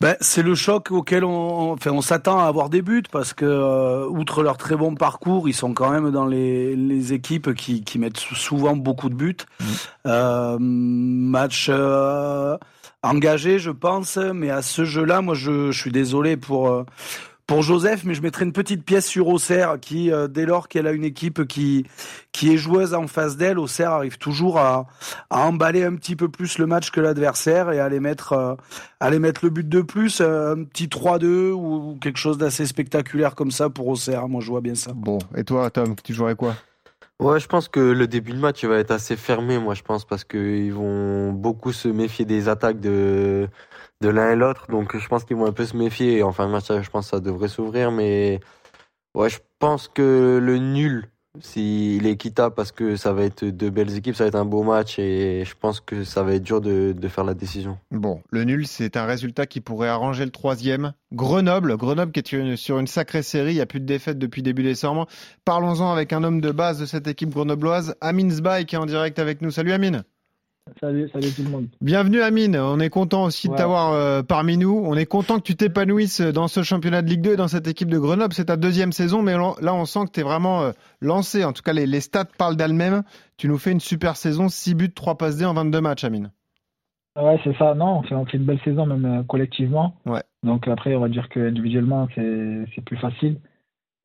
Ben, 0.00 0.14
c'est 0.20 0.44
le 0.44 0.54
choc 0.54 0.92
auquel 0.92 1.24
on, 1.24 1.72
enfin, 1.72 1.90
on 1.90 2.00
s'attend 2.00 2.38
à 2.38 2.44
avoir 2.44 2.70
des 2.70 2.80
buts 2.80 3.02
parce 3.10 3.34
que, 3.34 3.44
euh, 3.44 4.06
outre 4.06 4.44
leur 4.44 4.56
très 4.56 4.76
bon 4.76 4.94
parcours, 4.94 5.48
ils 5.48 5.52
sont 5.52 5.74
quand 5.74 5.90
même 5.90 6.12
dans 6.12 6.26
les, 6.26 6.76
les 6.76 7.12
équipes 7.12 7.54
qui, 7.54 7.82
qui 7.82 7.98
mettent 7.98 8.18
souvent 8.18 8.76
beaucoup 8.76 9.08
de 9.08 9.16
buts. 9.16 9.36
Mmh. 9.58 9.64
Euh, 10.06 10.58
match 10.60 11.66
euh, 11.68 12.56
engagé, 13.02 13.58
je 13.58 13.72
pense, 13.72 14.16
mais 14.16 14.50
à 14.50 14.62
ce 14.62 14.84
jeu-là, 14.84 15.22
moi, 15.22 15.34
je, 15.34 15.72
je 15.72 15.80
suis 15.80 15.90
désolé 15.90 16.36
pour 16.36 16.68
euh, 16.68 16.84
pour 17.46 17.62
Joseph, 17.62 18.02
mais 18.04 18.14
je 18.14 18.22
mettrai 18.22 18.44
une 18.44 18.52
petite 18.52 18.84
pièce 18.84 19.06
sur 19.06 19.28
Auxerre 19.28 19.78
qui, 19.80 20.10
euh, 20.10 20.26
dès 20.26 20.46
lors 20.46 20.68
qu'elle 20.68 20.86
a 20.86 20.92
une 20.92 21.04
équipe 21.04 21.46
qui 21.46 21.86
qui 22.32 22.52
est 22.52 22.56
joueuse 22.56 22.92
en 22.92 23.06
face 23.06 23.36
d'elle, 23.36 23.58
Auxerre 23.58 23.92
arrive 23.92 24.18
toujours 24.18 24.58
à, 24.58 24.86
à 25.30 25.40
emballer 25.46 25.84
un 25.84 25.94
petit 25.94 26.16
peu 26.16 26.28
plus 26.28 26.58
le 26.58 26.66
match 26.66 26.90
que 26.90 27.00
l'adversaire 27.00 27.70
et 27.70 27.78
à 27.78 27.84
aller 27.84 28.00
mettre 28.00 28.32
euh, 28.32 28.54
à 29.00 29.06
aller 29.06 29.18
mettre 29.18 29.44
le 29.44 29.50
but 29.50 29.68
de 29.68 29.80
plus, 29.80 30.20
euh, 30.20 30.54
un 30.54 30.64
petit 30.64 30.86
3-2 30.86 31.52
ou 31.52 31.98
quelque 32.00 32.18
chose 32.18 32.36
d'assez 32.36 32.66
spectaculaire 32.66 33.34
comme 33.34 33.50
ça 33.50 33.70
pour 33.70 33.86
Auxerre. 33.88 34.28
Moi, 34.28 34.40
je 34.40 34.50
vois 34.50 34.60
bien 34.60 34.74
ça. 34.74 34.92
Bon, 34.94 35.18
et 35.36 35.44
toi, 35.44 35.70
Tom, 35.70 35.94
tu 36.02 36.14
jouerais 36.14 36.34
quoi? 36.34 36.54
Ouais, 37.18 37.40
je 37.40 37.46
pense 37.46 37.68
que 37.68 37.80
le 37.80 38.06
début 38.06 38.32
de 38.32 38.38
match 38.38 38.62
va 38.64 38.76
être 38.76 38.90
assez 38.90 39.16
fermé, 39.16 39.58
moi 39.58 39.72
je 39.72 39.82
pense, 39.82 40.04
parce 40.04 40.22
qu'ils 40.24 40.74
vont 40.74 41.32
beaucoup 41.32 41.72
se 41.72 41.88
méfier 41.88 42.26
des 42.26 42.50
attaques 42.50 42.78
de 42.78 43.48
de 44.02 44.08
l'un 44.08 44.32
et 44.32 44.36
l'autre. 44.36 44.66
Donc 44.70 44.96
je 44.96 45.08
pense 45.08 45.24
qu'ils 45.24 45.36
vont 45.36 45.46
un 45.46 45.52
peu 45.52 45.64
se 45.64 45.76
méfier. 45.76 46.22
En 46.22 46.32
fin 46.32 46.46
de 46.46 46.52
match, 46.52 46.66
je 46.68 46.90
pense 46.90 47.06
que 47.06 47.16
ça 47.16 47.20
devrait 47.20 47.48
s'ouvrir. 47.48 47.90
Mais 47.92 48.40
ouais, 49.14 49.28
je 49.28 49.38
pense 49.58 49.88
que 49.88 50.40
le 50.42 50.58
nul, 50.58 51.08
s'il 51.40 52.06
est 52.06 52.12
équitable, 52.12 52.54
parce 52.54 52.72
que 52.72 52.96
ça 52.96 53.12
va 53.12 53.24
être 53.24 53.44
deux 53.44 53.68
belles 53.68 53.94
équipes, 53.94 54.14
ça 54.14 54.24
va 54.24 54.28
être 54.28 54.36
un 54.36 54.44
beau 54.44 54.62
match. 54.62 54.98
Et 54.98 55.44
je 55.44 55.54
pense 55.58 55.80
que 55.80 56.04
ça 56.04 56.22
va 56.22 56.34
être 56.34 56.42
dur 56.42 56.60
de, 56.60 56.94
faire 57.08 57.24
la 57.24 57.34
décision. 57.34 57.78
Bon, 57.90 58.22
le 58.30 58.44
nul, 58.44 58.66
c'est 58.66 58.96
un 58.96 59.06
résultat 59.06 59.46
qui 59.46 59.60
pourrait 59.60 59.88
arranger 59.88 60.24
le 60.24 60.30
troisième. 60.30 60.92
Grenoble, 61.12 61.76
Grenoble 61.76 62.12
qui 62.12 62.20
est 62.20 62.56
sur 62.56 62.78
une 62.78 62.86
sacrée 62.86 63.22
série, 63.22 63.52
il 63.52 63.56
n'y 63.56 63.60
a 63.60 63.66
plus 63.66 63.80
de 63.80 63.86
défaite 63.86 64.18
depuis 64.18 64.42
début 64.42 64.62
décembre. 64.62 65.06
Parlons-en 65.44 65.92
avec 65.92 66.12
un 66.12 66.24
homme 66.24 66.40
de 66.40 66.50
base 66.50 66.78
de 66.78 66.86
cette 66.86 67.06
équipe 67.06 67.30
grenobloise, 67.30 67.94
Amine 68.00 68.30
Zbaï, 68.30 68.66
qui 68.66 68.74
est 68.74 68.78
en 68.78 68.86
direct 68.86 69.18
avec 69.18 69.40
nous. 69.40 69.50
Salut 69.50 69.72
Amine 69.72 70.04
Salut, 70.80 71.08
salut 71.10 71.28
tout 71.34 71.42
le 71.44 71.50
monde. 71.50 71.68
Bienvenue 71.80 72.20
Amine, 72.20 72.56
on 72.56 72.80
est 72.80 72.90
content 72.90 73.24
aussi 73.24 73.48
de 73.48 73.54
t'avoir 73.54 73.92
euh, 73.92 74.22
parmi 74.22 74.56
nous. 74.56 74.82
On 74.84 74.94
est 74.94 75.06
content 75.06 75.36
que 75.38 75.44
tu 75.44 75.54
t'épanouisses 75.54 76.20
dans 76.20 76.48
ce 76.48 76.64
championnat 76.64 77.02
de 77.02 77.08
Ligue 77.08 77.22
2 77.22 77.32
et 77.34 77.36
dans 77.36 77.46
cette 77.46 77.68
équipe 77.68 77.88
de 77.88 77.98
Grenoble. 77.98 78.34
C'est 78.34 78.46
ta 78.46 78.56
deuxième 78.56 78.90
saison, 78.90 79.22
mais 79.22 79.34
là 79.34 79.74
on 79.74 79.84
sent 79.84 80.06
que 80.06 80.10
tu 80.10 80.20
es 80.20 80.22
vraiment 80.24 80.62
euh, 80.62 80.72
lancé. 81.00 81.44
En 81.44 81.52
tout 81.52 81.62
cas, 81.62 81.72
les, 81.72 81.86
les 81.86 82.00
stats 82.00 82.24
parlent 82.36 82.56
d'elles-mêmes. 82.56 83.04
Tu 83.36 83.48
nous 83.48 83.58
fais 83.58 83.70
une 83.70 83.80
super 83.80 84.16
saison, 84.16 84.48
6 84.48 84.74
buts, 84.74 84.92
3 84.92 85.16
passes 85.16 85.38
D 85.38 85.44
en 85.44 85.54
22 85.54 85.80
matchs, 85.80 86.04
Amine. 86.04 86.32
Ouais, 87.16 87.38
c'est 87.44 87.56
ça. 87.56 87.74
Non, 87.74 88.00
on 88.00 88.02
fait, 88.02 88.14
on 88.14 88.26
fait 88.26 88.36
une 88.36 88.44
belle 88.44 88.60
saison, 88.64 88.86
même 88.86 89.04
euh, 89.04 89.22
collectivement. 89.22 89.94
Ouais. 90.04 90.22
Donc 90.42 90.66
après, 90.68 90.96
on 90.96 91.00
va 91.00 91.08
dire 91.08 91.28
que 91.28 91.40
individuellement, 91.48 92.08
c'est 92.14 92.84
plus 92.84 92.98
facile. 92.98 93.38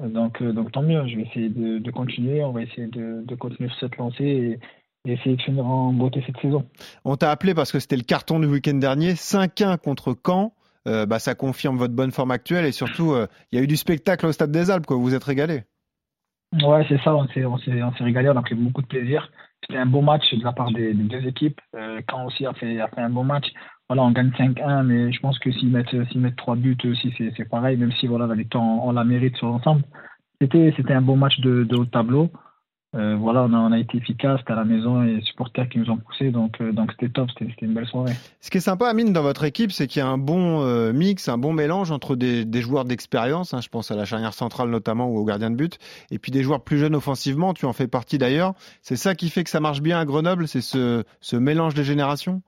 Donc, 0.01 0.41
euh, 0.41 0.53
donc 0.53 0.71
tant 0.71 0.83
mieux. 0.83 1.05
Je 1.07 1.15
vais 1.17 1.23
essayer 1.23 1.49
de, 1.49 1.79
de 1.79 1.91
continuer. 1.91 2.43
On 2.43 2.51
va 2.51 2.61
essayer 2.61 2.87
de, 2.87 3.23
de 3.25 3.35
continuer 3.35 3.69
sur 3.69 3.79
cette 3.79 3.97
lancée 3.97 4.23
et, 4.23 4.59
de 5.05 5.15
finir 5.15 5.65
en 5.65 5.93
beauté 5.93 6.23
cette 6.25 6.39
saison. 6.41 6.65
On 7.05 7.15
t'a 7.15 7.31
appelé 7.31 7.53
parce 7.53 7.71
que 7.71 7.79
c'était 7.79 7.97
le 7.97 8.03
carton 8.03 8.39
du 8.39 8.47
week-end 8.47 8.75
dernier, 8.75 9.13
5-1 9.13 9.77
contre 9.77 10.15
Caen. 10.25 10.53
Euh, 10.87 11.05
bah, 11.05 11.19
ça 11.19 11.35
confirme 11.35 11.77
votre 11.77 11.93
bonne 11.93 12.11
forme 12.11 12.31
actuelle 12.31 12.65
et 12.65 12.71
surtout, 12.71 13.13
euh, 13.13 13.27
il 13.51 13.57
y 13.57 13.61
a 13.61 13.63
eu 13.63 13.67
du 13.67 13.77
spectacle 13.77 14.25
au 14.25 14.31
Stade 14.31 14.51
des 14.51 14.71
Alpes. 14.71 14.85
Quoi. 14.85 14.97
Vous 14.97 15.03
vous 15.03 15.15
êtes 15.15 15.23
régalé. 15.23 15.63
Ouais, 16.63 16.85
c'est 16.89 16.99
ça. 17.03 17.15
On 17.15 17.27
s'est 17.27 17.45
on 17.45 17.57
s'est 17.59 17.81
on 17.81 17.93
s'est 17.93 18.03
régalé. 18.03 18.29
On 18.29 18.37
a 18.37 18.41
pris 18.41 18.55
beaucoup 18.55 18.81
de 18.81 18.87
plaisir. 18.87 19.29
C'était 19.61 19.79
un 19.79 19.85
bon 19.85 20.01
match 20.01 20.23
de 20.33 20.43
la 20.43 20.51
part 20.51 20.71
des, 20.71 20.93
des 20.93 21.03
deux 21.03 21.25
équipes. 21.27 21.61
Euh, 21.75 22.01
Caen 22.09 22.25
aussi 22.25 22.45
a 22.45 22.53
fait, 22.53 22.79
a 22.79 22.87
fait 22.87 23.01
un 23.01 23.11
bon 23.11 23.23
match. 23.23 23.45
Voilà, 23.87 24.03
on 24.03 24.11
gagne 24.11 24.31
5-1, 24.31 24.83
mais 24.83 25.11
je 25.11 25.19
pense 25.19 25.37
que 25.37 25.51
s'ils 25.51 25.69
mettent, 25.69 25.89
s'ils 26.09 26.21
mettent 26.21 26.37
3 26.37 26.55
buts 26.55 26.77
aussi, 26.85 27.13
c'est 27.17 27.31
c'est 27.37 27.47
pareil, 27.47 27.77
même 27.77 27.91
si 27.93 28.07
voilà, 28.07 28.25
la 28.25 28.35
victoire, 28.35 28.63
on, 28.63 28.89
on 28.89 28.91
la 28.93 29.03
mérite 29.03 29.37
sur 29.37 29.47
l'ensemble. 29.47 29.83
C'était 30.41 30.73
c'était 30.75 30.93
un 30.93 31.01
bon 31.01 31.15
match 31.15 31.39
de, 31.41 31.63
de 31.63 31.75
haut 31.75 31.85
tableau. 31.85 32.31
Euh, 32.93 33.15
voilà, 33.15 33.43
on 33.43 33.53
a, 33.53 33.57
on 33.57 33.71
a 33.71 33.79
été 33.79 33.97
efficace, 33.97 34.41
à 34.47 34.53
la 34.53 34.65
maison 34.65 35.01
et 35.01 35.15
les 35.15 35.21
supporters 35.21 35.69
qui 35.69 35.79
nous 35.79 35.89
ont 35.89 35.95
poussé, 35.95 36.29
donc 36.29 36.59
euh, 36.59 36.73
donc 36.73 36.91
c'était 36.91 37.07
top, 37.07 37.29
c'était 37.29 37.49
c'était 37.51 37.65
une 37.65 37.73
belle 37.73 37.87
soirée. 37.87 38.11
Ce 38.41 38.49
qui 38.49 38.57
est 38.57 38.61
sympa, 38.61 38.89
Amine, 38.89 39.13
dans 39.13 39.21
votre 39.21 39.45
équipe, 39.45 39.71
c'est 39.71 39.87
qu'il 39.87 40.01
y 40.01 40.03
a 40.03 40.09
un 40.09 40.17
bon 40.17 40.61
euh, 40.65 40.91
mix, 40.91 41.29
un 41.29 41.37
bon 41.37 41.53
mélange 41.53 41.89
entre 41.91 42.17
des, 42.17 42.43
des 42.43 42.61
joueurs 42.61 42.83
d'expérience, 42.83 43.53
hein, 43.53 43.61
je 43.61 43.69
pense 43.69 43.91
à 43.91 43.95
la 43.95 44.03
charnière 44.03 44.33
centrale 44.33 44.69
notamment 44.69 45.07
ou 45.07 45.17
au 45.17 45.23
gardien 45.23 45.51
de 45.51 45.55
but, 45.55 45.79
et 46.11 46.19
puis 46.19 46.33
des 46.33 46.43
joueurs 46.43 46.65
plus 46.65 46.79
jeunes 46.79 46.95
offensivement, 46.95 47.53
tu 47.53 47.65
en 47.65 47.71
fais 47.71 47.87
partie 47.87 48.17
d'ailleurs. 48.17 48.55
C'est 48.81 48.97
ça 48.97 49.15
qui 49.15 49.29
fait 49.29 49.45
que 49.45 49.49
ça 49.49 49.61
marche 49.61 49.81
bien 49.81 49.97
à 49.97 50.03
Grenoble, 50.03 50.45
c'est 50.49 50.59
ce, 50.59 51.05
ce 51.21 51.37
mélange 51.37 51.75
des 51.75 51.85
générations? 51.85 52.41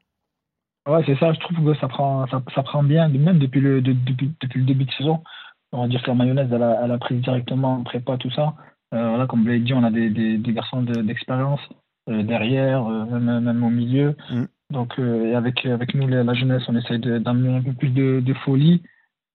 Ouais, 0.85 1.01
c'est 1.05 1.17
ça, 1.19 1.31
je 1.31 1.39
trouve 1.39 1.63
que 1.63 1.79
ça 1.79 1.87
prend, 1.87 2.27
ça, 2.27 2.43
ça 2.53 2.63
prend 2.63 2.83
bien, 2.83 3.07
même 3.07 3.39
depuis 3.39 3.61
le, 3.61 3.81
de- 3.81 3.93
depuis, 3.93 4.33
depuis 4.41 4.59
le 4.59 4.65
début 4.65 4.83
de 4.83 4.91
saison. 4.91 5.23
On 5.71 5.83
va 5.83 5.87
dire 5.87 6.01
que 6.03 6.07
la 6.07 6.15
mayonnaise, 6.15 6.49
elle 6.51 6.61
a, 6.61 6.81
elle 6.83 6.91
a 6.91 6.97
pris 6.97 7.15
directement 7.15 7.75
en 7.75 7.83
prépa, 7.83 8.17
tout 8.17 8.29
ça. 8.31 8.53
Euh, 8.93 9.09
voilà, 9.09 9.27
comme 9.27 9.41
vous 9.41 9.47
l'avez 9.47 9.59
dit, 9.59 9.73
on 9.73 9.83
a 9.83 9.91
des, 9.91 10.09
des, 10.09 10.37
des 10.37 10.53
garçons 10.53 10.83
de- 10.83 11.01
d'expérience 11.01 11.61
euh, 12.09 12.23
derrière, 12.23 12.85
euh, 12.87 13.05
même, 13.05 13.39
même 13.43 13.63
au 13.63 13.69
milieu. 13.69 14.15
Mm. 14.29 14.43
Donc, 14.69 14.97
et 14.99 15.35
avec, 15.35 15.65
avec 15.65 15.93
nous, 15.93 16.07
la, 16.07 16.23
la 16.23 16.33
jeunesse, 16.33 16.63
on 16.67 16.75
essaye 16.75 16.99
d'amener 16.99 17.57
un 17.57 17.61
peu 17.61 17.73
plus 17.73 17.89
de, 17.89 18.21
de 18.21 18.33
folie. 18.33 18.81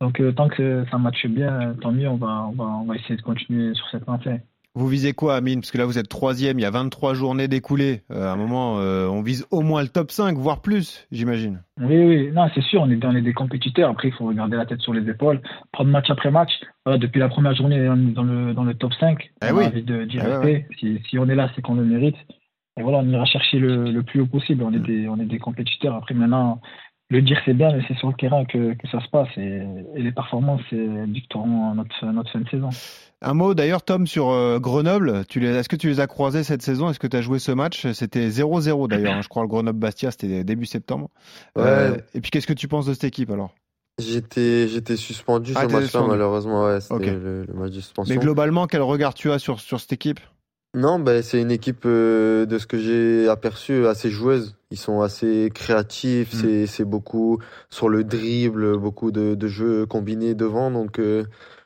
Donc, 0.00 0.20
tant 0.36 0.48
que 0.48 0.84
ça 0.90 0.98
matche 0.98 1.26
bien, 1.26 1.74
tant 1.80 1.92
mieux, 1.92 2.08
on 2.08 2.16
va, 2.16 2.46
on 2.48 2.52
va, 2.52 2.64
on 2.64 2.84
va 2.84 2.96
essayer 2.96 3.16
de 3.16 3.22
continuer 3.22 3.74
sur 3.74 3.88
cette 3.90 4.06
lancée. 4.06 4.40
Vous 4.74 4.86
visez 4.86 5.12
quoi, 5.12 5.34
Amine? 5.36 5.60
Parce 5.60 5.70
que 5.72 5.78
là, 5.78 5.86
vous 5.86 5.98
êtes 5.98 6.08
troisième, 6.08 6.58
il 6.58 6.62
y 6.62 6.64
a 6.64 6.70
23 6.70 7.14
journées 7.14 7.48
découlées. 7.48 8.02
Euh, 8.12 8.28
à 8.28 8.32
un 8.32 8.36
moment, 8.36 8.78
euh, 8.78 9.08
on 9.08 9.22
vise 9.22 9.44
au 9.50 9.62
moins 9.62 9.82
le 9.82 9.88
top 9.88 10.10
5, 10.10 10.36
voire 10.36 10.60
plus, 10.62 11.06
j'imagine. 11.10 11.62
Oui, 11.80 11.96
oui, 12.04 12.30
non, 12.32 12.48
c'est 12.54 12.62
sûr, 12.62 12.82
on 12.82 12.90
est, 12.90 13.20
des 13.22 13.32
compétiteurs. 13.32 13.90
Après, 13.90 14.08
il 14.08 14.14
faut 14.14 14.26
regarder 14.26 14.56
la 14.56 14.66
tête 14.66 14.80
sur 14.80 14.92
les 14.92 15.08
épaules, 15.10 15.40
prendre 15.72 15.90
match 15.90 16.10
après 16.10 16.30
match. 16.30 16.50
Voilà, 16.84 16.98
depuis 16.98 17.18
la 17.18 17.28
première 17.28 17.54
journée, 17.56 17.88
on 17.88 17.96
est 18.08 18.12
dans 18.12 18.22
le, 18.22 18.54
dans 18.54 18.64
le 18.64 18.74
top 18.74 18.92
5. 19.00 19.30
Eh 19.42 19.50
on 19.50 19.56
oui. 19.56 19.64
a 19.64 19.66
envie 19.68 19.82
de- 19.82 20.04
d'y 20.04 20.18
Eh 20.18 20.20
ouais, 20.20 20.36
rester. 20.36 20.66
Si, 20.78 21.00
si 21.08 21.18
on 21.18 21.28
est 21.28 21.34
là, 21.34 21.50
c'est 21.56 21.62
qu'on 21.62 21.74
le 21.74 21.84
mérite. 21.84 22.16
Et 22.78 22.82
voilà, 22.82 22.98
on 22.98 23.08
ira 23.08 23.24
chercher 23.24 23.58
le, 23.58 23.90
le 23.90 24.02
plus 24.04 24.20
haut 24.20 24.26
possible. 24.26 24.62
On 24.62 24.72
est, 24.72 24.78
des, 24.78 25.08
on 25.08 25.18
est 25.18 25.24
des 25.26 25.40
compétiteurs. 25.40 25.96
Après, 25.96 26.14
maintenant, 26.14 26.60
le 27.10 27.22
dire, 27.22 27.38
c'est 27.44 27.54
bien, 27.54 27.72
mais 27.74 27.82
c'est 27.88 27.96
sur 27.96 28.08
le 28.08 28.14
terrain 28.14 28.44
que, 28.44 28.74
que 28.74 28.88
ça 28.88 29.00
se 29.00 29.08
passe. 29.08 29.28
Et, 29.36 29.62
et 29.96 30.02
les 30.02 30.12
performances 30.12 30.60
c'est 30.70 31.06
dicteront 31.06 31.74
notre, 31.74 32.06
notre 32.06 32.30
fin 32.30 32.40
de 32.40 32.48
saison. 32.48 32.68
Un 33.22 33.34
mot 33.34 33.54
d'ailleurs, 33.54 33.82
Tom, 33.82 34.06
sur 34.06 34.28
euh, 34.28 34.58
Grenoble. 34.60 35.24
Tu 35.28 35.40
les- 35.40 35.48
Est-ce 35.48 35.68
que 35.68 35.76
tu 35.76 35.88
les 35.88 36.00
as 36.00 36.06
croisés 36.06 36.44
cette 36.44 36.62
saison? 36.62 36.90
Est-ce 36.90 36.98
que 36.98 37.06
tu 37.06 37.16
as 37.16 37.20
joué 37.22 37.38
ce 37.38 37.50
match? 37.50 37.90
C'était 37.92 38.28
0-0 38.28 38.88
d'ailleurs. 38.88 39.14
hein. 39.14 39.20
Je 39.22 39.28
crois 39.28 39.42
le 39.42 39.48
Grenoble-Bastia, 39.48 40.10
c'était 40.10 40.44
début 40.44 40.66
septembre. 40.66 41.08
Euh, 41.56 41.96
et 42.14 42.20
puis, 42.20 42.30
qu'est-ce 42.30 42.46
que 42.46 42.52
tu 42.52 42.68
penses 42.68 42.86
de 42.86 42.92
cette 42.92 43.04
équipe 43.04 43.30
alors? 43.30 43.54
J'étais 43.98 44.68
j'étais 44.68 44.94
suspendu 44.96 45.54
Ah, 45.56 45.62
ce 45.68 45.72
match-là, 45.74 46.02
malheureusement. 46.06 46.66
Ouais, 46.66 46.80
c'était 46.80 46.94
Ok. 46.94 47.06
le, 47.06 47.44
le 47.46 47.54
match 47.54 47.70
de 47.72 47.80
suspension. 47.80 48.14
Mais 48.14 48.20
globalement, 48.20 48.66
quel 48.68 48.82
regard 48.82 49.12
tu 49.14 49.32
as 49.32 49.40
sur, 49.40 49.58
sur 49.58 49.80
cette 49.80 49.92
équipe? 49.92 50.20
Non, 50.74 50.98
ben 51.00 51.22
c'est 51.22 51.40
une 51.40 51.50
équipe 51.50 51.84
euh, 51.86 52.44
de 52.46 52.58
ce 52.58 52.66
que 52.66 52.78
j'ai 52.78 53.28
aperçu 53.28 53.86
assez 53.86 54.10
joueuse. 54.10 54.54
Ils 54.70 54.76
sont 54.76 55.00
assez 55.00 55.50
créatifs, 55.54 56.34
Mm. 56.34 56.36
c'est 56.36 56.66
c'est 56.66 56.84
beaucoup 56.84 57.38
sur 57.70 57.88
le 57.88 58.04
dribble, 58.04 58.76
beaucoup 58.78 59.10
de, 59.10 59.34
de 59.34 59.48
jeux 59.48 59.86
combinés 59.86 60.34
devant. 60.34 60.70
Donc 60.70 60.98
euh, 60.98 61.24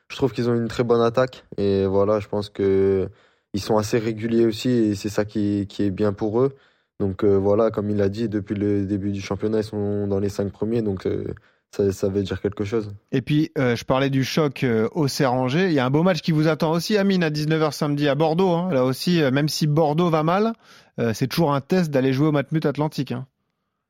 je 0.09 0.17
trouve 0.17 0.33
qu'ils 0.33 0.49
ont 0.49 0.55
une 0.55 0.69
très 0.69 0.85
bonne 0.85 1.01
attaque 1.03 1.45
et 1.59 1.85
voilà, 1.87 2.21
je 2.21 2.29
pense 2.29 2.49
que 2.49 3.09
ils 3.55 3.61
sont 3.61 3.77
assez 3.77 3.99
réguliers 3.99 4.47
aussi 4.47 4.71
et 4.71 4.95
c'est 4.95 5.09
ça 5.09 5.25
qui 5.25 5.67
qui 5.69 5.83
est 5.83 5.91
bien 5.91 6.13
pour 6.13 6.41
eux. 6.41 6.55
Donc 7.01 7.25
euh, 7.25 7.37
voilà, 7.39 7.71
comme 7.73 7.91
il 7.91 8.01
a 8.01 8.09
dit, 8.09 8.29
depuis 8.29 8.55
le 8.55 8.87
début 8.87 9.11
du 9.11 9.21
championnat, 9.21 9.59
ils 9.61 9.65
sont 9.65 10.07
dans 10.07 10.21
les 10.21 10.29
cinq 10.29 10.53
premiers, 10.53 10.83
donc 10.83 11.07
euh, 11.07 11.25
ça, 11.73 11.91
ça 11.91 12.09
veut 12.11 12.23
dire 12.23 12.41
quelque 12.41 12.65
chose. 12.65 12.95
Et 13.13 13.23
puis, 13.23 13.51
euh, 13.57 13.75
je 13.77 13.85
parlais 13.85 14.11
du 14.11 14.25
choc 14.25 14.63
euh, 14.63 14.89
au 14.93 15.09
Serranger. 15.09 15.69
Il 15.69 15.73
y 15.73 15.79
a 15.79 15.87
un 15.87 15.91
beau 15.91 16.03
match 16.03 16.21
qui 16.21 16.31
vous 16.31 16.47
attend 16.47 16.71
aussi, 16.73 16.99
Amine, 16.99 17.25
à 17.25 17.31
19h 17.31 17.73
samedi 17.73 18.09
à 18.09 18.15
Bordeaux. 18.15 18.51
hein. 18.51 18.69
Là 18.71 18.85
aussi, 18.85 19.23
euh, 19.23 19.31
même 19.31 19.49
si 19.49 19.67
Bordeaux 19.67 20.11
va 20.11 20.23
mal, 20.23 20.53
euh, 21.01 21.13
c'est 21.15 21.29
toujours 21.29 21.55
un 21.55 21.63
test 21.63 21.91
d'aller 21.91 22.13
jouer 22.13 22.27
au 22.29 22.33
Matmut 22.33 22.67
Atlantique. 22.67 23.13
hein. 23.13 23.27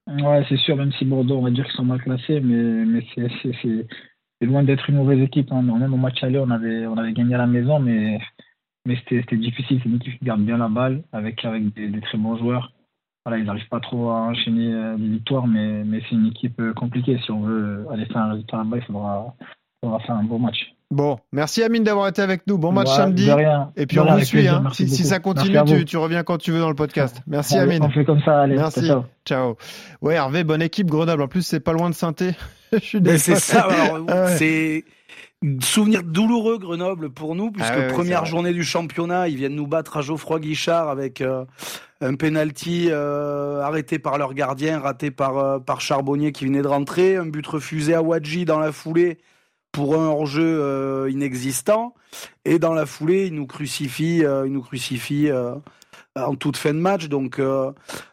Ouais, 0.07 0.45
c'est 0.49 0.59
sûr, 0.59 0.77
même 0.77 0.93
si 0.93 1.05
Bordeaux, 1.05 1.37
on 1.39 1.43
va 1.43 1.51
dire 1.51 1.65
qu'ils 1.65 1.75
sont 1.75 1.85
mal 1.85 2.01
classés, 2.01 2.41
mais, 2.41 2.85
mais 2.85 3.05
c'est, 3.15 4.47
loin 4.47 4.63
d'être 4.63 4.89
une 4.89 4.97
mauvaise 4.97 5.21
équipe. 5.21 5.51
Hein. 5.51 5.63
Même 5.63 5.93
au 5.93 5.97
match 5.97 6.23
aller, 6.23 6.39
on 6.39 6.51
avait, 6.51 6.87
on 6.87 6.97
avait 6.97 7.13
gagné 7.13 7.35
à 7.35 7.39
la 7.39 7.47
maison, 7.49 7.81
mais, 7.81 8.21
mais 8.87 8.97
c'était, 8.97 9.23
c'était 9.23 9.37
difficile. 9.37 9.81
C'est 9.83 9.89
une 9.89 9.97
équipe 9.97 10.19
qui 10.21 10.25
garde 10.25 10.43
bien 10.43 10.57
la 10.57 10.69
balle, 10.69 11.03
avec, 11.13 11.45
avec 11.45 11.75
des, 11.75 11.89
des 11.89 12.01
très 12.01 12.19
bons 12.19 12.37
joueurs. 12.37 12.73
Voilà, 13.25 13.39
ils 13.39 13.45
n'arrivent 13.47 13.69
pas 13.69 13.81
trop 13.81 14.11
à 14.11 14.15
enchaîner 14.23 14.73
euh, 14.75 14.97
des 14.97 15.07
victoires, 15.09 15.47
mais, 15.47 15.85
mais 15.85 16.01
c'est 16.09 16.17
une 16.17 16.27
équipe 16.27 16.59
euh, 16.61 16.73
compliquée. 16.75 17.19
Si 17.25 17.31
on 17.31 17.41
veut 17.43 17.87
aller 17.93 18.07
faire 18.07 18.19
un 18.23 18.31
résultat 18.33 18.57
là-bas, 18.59 18.79
il 18.79 18.83
faudra, 18.85 19.35
faudra 19.81 20.01
faire 20.01 20.17
un 20.17 20.25
beau 20.25 20.39
match. 20.39 20.59
Bon, 20.91 21.19
merci 21.33 21.63
Amine 21.63 21.85
d'avoir 21.85 22.09
été 22.09 22.21
avec 22.21 22.47
nous. 22.47 22.59
Bon 22.59 22.71
match 22.73 22.89
Ouais, 22.91 22.97
samedi. 22.97 23.27
de 23.27 23.33
rien. 23.33 23.71
Et 23.77 23.87
puis 23.87 23.97
De 23.97 24.03
on 24.03 24.15
vous 24.17 24.25
suit. 24.25 24.47
hein. 24.49 24.63
Si, 24.73 24.89
si 24.89 25.05
ça 25.05 25.21
continue, 25.21 25.57
tu, 25.65 25.85
tu 25.87 25.97
reviens 25.97 26.23
quand 26.23 26.37
tu 26.37 26.51
veux 26.53 26.59
dans 26.61 26.69
le 26.69 26.75
podcast. 26.75 27.23
Merci 27.27 27.57
Allez, 27.57 27.77
Amine. 27.77 27.85
On 27.85 27.91
fait 27.91 28.05
comme 28.05 28.21
ça, 28.23 28.43
allez. 28.43 28.57
Merci. 28.57 28.87
ciao, 28.87 29.05
ciao. 29.25 29.57
Ouais, 30.03 30.15
Hervé, 30.17 30.45
bonne 30.45 30.61
équipe 30.61 30.89
Grenoble. 30.89 31.23
En 31.23 31.29
plus, 31.29 31.43
c'est 31.47 31.61
pas 31.61 31.73
loin 31.73 31.89
de 31.89 31.95
saint 31.95 32.13
Je 32.73 32.79
suis 32.79 33.01
désolé. 33.01 33.19
c'est 33.19 33.37
ça. 33.37 33.63
alors, 33.63 34.05
Ah 34.09 34.25
ouais. 34.25 34.37
C'est 34.37 34.85
Souvenir 35.61 36.05
douloureux 36.05 36.59
Grenoble 36.59 37.11
pour 37.11 37.35
nous, 37.35 37.51
puisque 37.51 37.73
Ah 37.73 37.79
ouais, 37.79 37.89
première 37.89 38.25
journée 38.27 38.53
du 38.53 38.63
championnat, 38.63 39.29
ils 39.29 39.37
viennent 39.37 39.57
nous 39.57 39.67
battre 39.67 39.97
à 39.97 40.01
Geoffroy 40.01 40.39
Guichard 40.39 40.89
avec 40.89 41.21
euh, 41.21 41.45
un 42.01 42.15
penalty 42.15 42.89
euh, 42.91 43.61
arrêté 43.61 43.99
par 43.99 44.19
leur 44.19 44.35
gardien, 44.35 44.79
raté 44.79 45.11
par, 45.11 45.39
euh, 45.39 45.59
par 45.59 45.81
Charbonnier 45.81 46.31
qui 46.31 46.45
venait 46.47 46.63
de 46.63 46.69
rentrer, 46.69 47.17
un 47.17 47.27
but 47.27 47.45
refusé 47.45 47.95
à 47.95 48.03
Wadji 48.03 48.45
dans 48.45 48.61
la 48.61 48.71
foulée 48.71 49.19
pour 49.73 49.97
un 49.97 50.07
hors-jeu 50.07 51.09
inexistant, 51.11 51.95
et 52.45 52.59
dans 52.59 52.75
la 52.75 52.85
foulée, 52.85 53.27
ils 53.27 53.35
nous 53.35 53.47
crucifient, 53.47 54.23
ils 54.45 54.53
nous 54.53 54.61
crucifient 54.61 55.31
en 56.15 56.35
toute 56.35 56.59
fin 56.59 56.75
de 56.75 56.79
match. 56.79 57.09
Donc, 57.09 57.41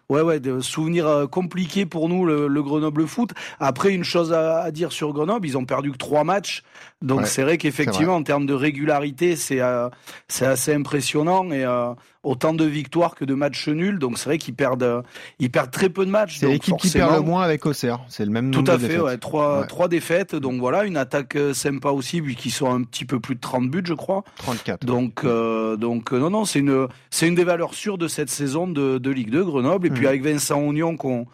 ouais, 0.10 0.22
ouais, 0.22 0.40
de 0.40 0.60
souvenirs 0.60 1.08
euh, 1.08 1.28
compliqués 1.28 1.86
pour 1.86 2.10
nous, 2.10 2.26
le, 2.26 2.48
le 2.48 2.64
Grenoble 2.64 3.08
Foot. 3.08 3.32
Après, 3.60 3.92
une 3.94 4.04
chose 4.04 4.34
à, 4.34 4.62
à 4.62 4.72
dire 4.72 4.92
sur 4.92 5.14
Grenoble, 5.14 5.48
ils 5.48 5.58
ont 5.58 5.66
perdu 5.66 5.92
que 5.92 5.98
trois 5.98 6.24
matchs. 6.24 6.64
Donc, 7.02 7.22
Ouais, 7.22 7.26
c'est 7.26 7.44
vrai 7.44 7.58
qu'effectivement, 7.58 8.16
en 8.16 8.24
termes 8.24 8.46
de 8.46 8.54
régularité, 8.54 9.36
c'est 9.36 9.62
euh, 9.62 9.90
c'est 10.28 10.46
assez 10.46 10.74
impressionnant. 10.74 11.52
Et 11.52 11.64
euh, 11.64 11.94
autant 12.24 12.54
de 12.54 12.66
victoires 12.66 13.16
que 13.16 13.24
de 13.24 13.34
matchs 13.34 13.70
nuls. 13.70 13.98
Donc, 13.98 14.18
c'est 14.18 14.26
vrai 14.26 14.38
qu'ils 14.38 14.54
perdent, 14.54 14.84
euh, 14.84 15.02
ils 15.40 15.50
perdent 15.50 15.72
très 15.72 15.88
peu 15.88 16.06
de 16.06 16.12
matchs. 16.12 16.38
C'est 16.40 16.48
l'équipe 16.48 16.76
qui 16.76 16.90
perd 16.90 17.14
le 17.16 17.22
moins 17.22 17.44
avec 17.44 17.66
Auxerre. 17.66 18.02
C'est 18.10 18.26
le 18.26 18.32
même 18.32 18.52
tout 18.52 18.60
nombre 18.60 18.72
à 18.74 18.76
de 18.76 18.82
fait, 18.82 18.88
défaites. 18.90 19.02
ouais, 19.04 19.18
trois, 19.18 19.62
Ouais. 19.62 19.68
trois 19.68 19.88
défaites. 19.88 20.36
Donc 20.36 20.60
voilà, 20.60 20.84
une 20.84 20.98
attaque 20.98 21.38
euh, 21.38 21.54
sympa 21.54 21.90
aussi, 21.92 22.20
vu 22.20 22.36
qu'ils 22.36 22.52
sont 22.52 22.70
un 22.70 22.84
petit 22.84 23.06
peu 23.06 23.22
plus 23.22 23.36
de 23.36 23.40
30 23.40 23.70
buts, 23.72 23.84
je 23.86 23.94
crois. 23.94 24.26
34. 24.40 24.86
Donc, 24.86 25.22
euh, 25.24 25.78
donc 25.78 26.12
non, 26.12 26.30
non, 26.30 26.44
c'est 26.44 26.60
une, 26.60 26.88
c'est 27.10 27.26
une 27.28 27.36
des 27.36 27.46
valeurs 27.46 27.74
sûres 27.74 27.98
de 27.98 28.10
cette 28.10 28.30
saison 28.30 28.68
de, 28.68 28.98
de 28.98 29.10
Ligue 29.10 29.30
2 29.30 29.46
Grenoble. 29.46 29.88
Et 29.88 29.90
puis 30.00 30.08
avec 30.08 30.24
Vincent 30.24 30.60
Oignon, 30.62 30.98
qu'on 30.98 31.26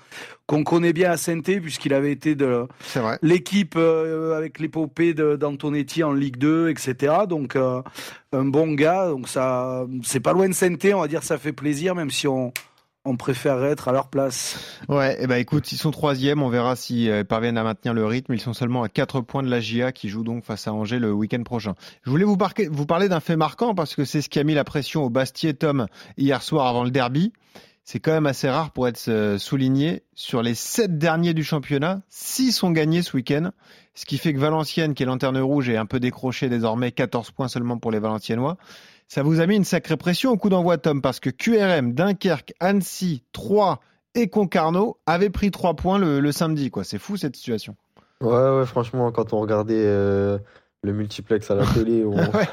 qu'on 0.48 0.64
connaît 0.64 0.94
bien 0.94 1.10
à 1.10 1.18
saint 1.18 1.42
puisqu'il 1.42 1.94
avait 1.94 2.12
été 2.12 2.36
de 2.36 2.68
l'équipe 3.24 3.74
euh, 3.78 4.38
avec 4.38 4.60
l'épopée 4.60 5.14
d'Antonetti 5.16 6.04
en 6.04 6.14
Ligue 6.14 6.38
2, 6.38 6.70
etc. 6.70 7.14
Donc 7.28 7.56
euh, 7.56 7.82
un 8.32 8.46
bon 8.46 8.74
gars. 8.74 9.08
Donc 9.10 9.28
ça, 9.28 9.86
c'est 10.04 10.20
pas 10.20 10.34
loin 10.34 10.48
de 10.48 10.54
saint 10.54 10.76
on 10.94 11.02
va 11.02 11.08
dire, 11.08 11.24
ça 11.24 11.38
fait 11.38 11.54
plaisir, 11.54 11.96
même 11.96 12.12
si 12.12 12.28
on 12.28 12.52
on 13.08 13.18
préférerait 13.18 13.70
être 13.70 13.88
à 13.88 13.92
leur 13.92 14.08
place. 14.08 14.80
Ouais, 14.90 15.22
et 15.22 15.28
ben 15.28 15.36
écoute, 15.36 15.72
ils 15.72 15.78
sont 15.78 15.92
troisième, 15.92 16.42
on 16.42 16.50
verra 16.50 16.76
s'ils 16.76 17.08
euh, 17.12 17.24
parviennent 17.24 17.58
à 17.60 17.64
maintenir 17.64 17.94
le 17.94 18.04
rythme. 18.04 18.34
Ils 18.34 18.42
sont 18.42 18.54
seulement 18.54 18.82
à 18.82 18.90
4 18.90 19.22
points 19.22 19.44
de 19.44 19.48
la 19.48 19.60
GIA 19.60 19.92
qui 19.92 20.10
joue 20.10 20.24
donc 20.24 20.44
face 20.44 20.68
à 20.68 20.74
Angers 20.74 20.98
le 20.98 21.14
week-end 21.14 21.44
prochain. 21.44 21.76
Je 22.04 22.10
voulais 22.10 22.24
vous, 22.26 22.36
parquer- 22.36 22.68
vous 22.68 22.88
parler 22.88 23.08
d'un 23.08 23.20
fait 23.20 23.36
marquant 23.36 23.76
parce 23.76 23.94
que 23.94 24.06
c'est 24.06 24.24
ce 24.24 24.30
qui 24.30 24.40
a 24.40 24.44
mis 24.44 24.56
la 24.56 24.64
pression 24.64 25.04
au 25.04 25.12
Bastier 25.12 25.54
Tom 25.54 25.86
hier 26.18 26.42
soir 26.42 26.66
avant 26.66 26.84
le 26.84 26.90
derby. 26.90 27.32
C'est 27.88 28.00
quand 28.00 28.12
même 28.12 28.26
assez 28.26 28.50
rare 28.50 28.72
pour 28.72 28.88
être 28.88 29.08
euh, 29.10 29.38
souligné. 29.38 30.02
Sur 30.16 30.42
les 30.42 30.56
7 30.56 30.98
derniers 30.98 31.36
du 31.36 31.44
championnat, 31.44 32.02
6 32.10 32.52
sont 32.52 32.72
gagnés 32.72 33.04
ce 33.04 33.16
week-end. 33.16 33.52
Ce 33.94 34.06
qui 34.06 34.18
fait 34.18 34.34
que 34.34 34.40
Valenciennes, 34.40 34.96
qui 34.96 35.04
est 35.04 35.06
lanterne 35.06 35.38
rouge, 35.38 35.70
est 35.70 35.78
un 35.78 35.86
peu 35.86 36.00
décroché 36.00 36.50
désormais, 36.50 36.92
14 36.92 37.30
points 37.30 37.48
seulement 37.48 37.78
pour 37.78 37.92
les 37.92 38.00
Valenciennois. 38.00 38.58
Ça 39.08 39.22
vous 39.22 39.40
a 39.40 39.46
mis 39.46 39.56
une 39.56 39.64
sacrée 39.64 39.98
pression 39.98 40.32
au 40.32 40.38
coup 40.38 40.50
d'envoi, 40.50 40.80
Tom, 40.80 41.00
parce 41.00 41.20
que 41.20 41.30
QRM, 41.30 41.94
Dunkerque, 41.94 42.54
Annecy, 42.60 43.24
Troyes 43.32 43.80
et 44.16 44.30
Concarneau 44.30 44.98
avaient 45.06 45.30
pris 45.30 45.52
3 45.52 45.76
points 45.76 46.00
le, 46.00 46.20
le 46.20 46.32
samedi. 46.32 46.72
quoi. 46.72 46.84
C'est 46.84 46.98
fou 46.98 47.18
cette 47.18 47.36
situation. 47.36 47.76
Ouais, 48.20 48.32
ouais, 48.32 48.66
franchement, 48.66 49.12
quand 49.12 49.32
on 49.34 49.40
regardait 49.40 49.76
euh, 49.86 50.40
le 50.82 50.92
multiplex 50.92 51.52
à 51.52 51.56
la 51.56 51.68
télé, 51.68 52.04
on... 52.06 52.16
Ouais. 52.16 52.48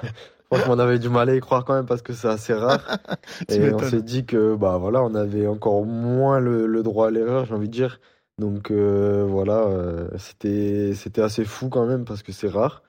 Franchement, 0.53 0.75
on 0.75 0.79
avait 0.79 0.99
du 0.99 1.09
mal 1.09 1.29
à 1.31 1.35
y 1.35 1.41
croire 1.41 1.65
quand 1.65 1.75
même 1.75 1.87
parce 1.87 2.03
que 2.03 2.13
c'est 2.13 2.29
assez 2.29 2.53
rare. 2.55 2.99
Et 3.49 3.73
on 3.73 3.79
s'est 3.79 4.03
dit 4.03 4.27
que 4.27 4.55
bah 4.55 4.77
voilà, 4.79 5.03
on 5.03 5.15
avait 5.15 5.47
encore 5.47 5.85
moins 5.85 6.41
le, 6.41 6.67
le 6.67 6.83
droit 6.83 7.09
à 7.09 7.11
l'erreur, 7.11 7.47
j'ai 7.47 7.55
envie 7.55 7.69
de 7.69 7.73
dire. 7.73 8.01
Donc 8.39 8.71
euh, 8.71 9.25
voilà, 9.29 9.65
euh, 9.65 10.09
c'était 10.19 10.95
c'était 10.95 11.23
assez 11.23 11.45
fou 11.45 11.69
quand 11.69 11.87
même 11.87 12.05
parce 12.05 12.23
que 12.23 12.33
c'est 12.33 12.49
rare. 12.49 12.83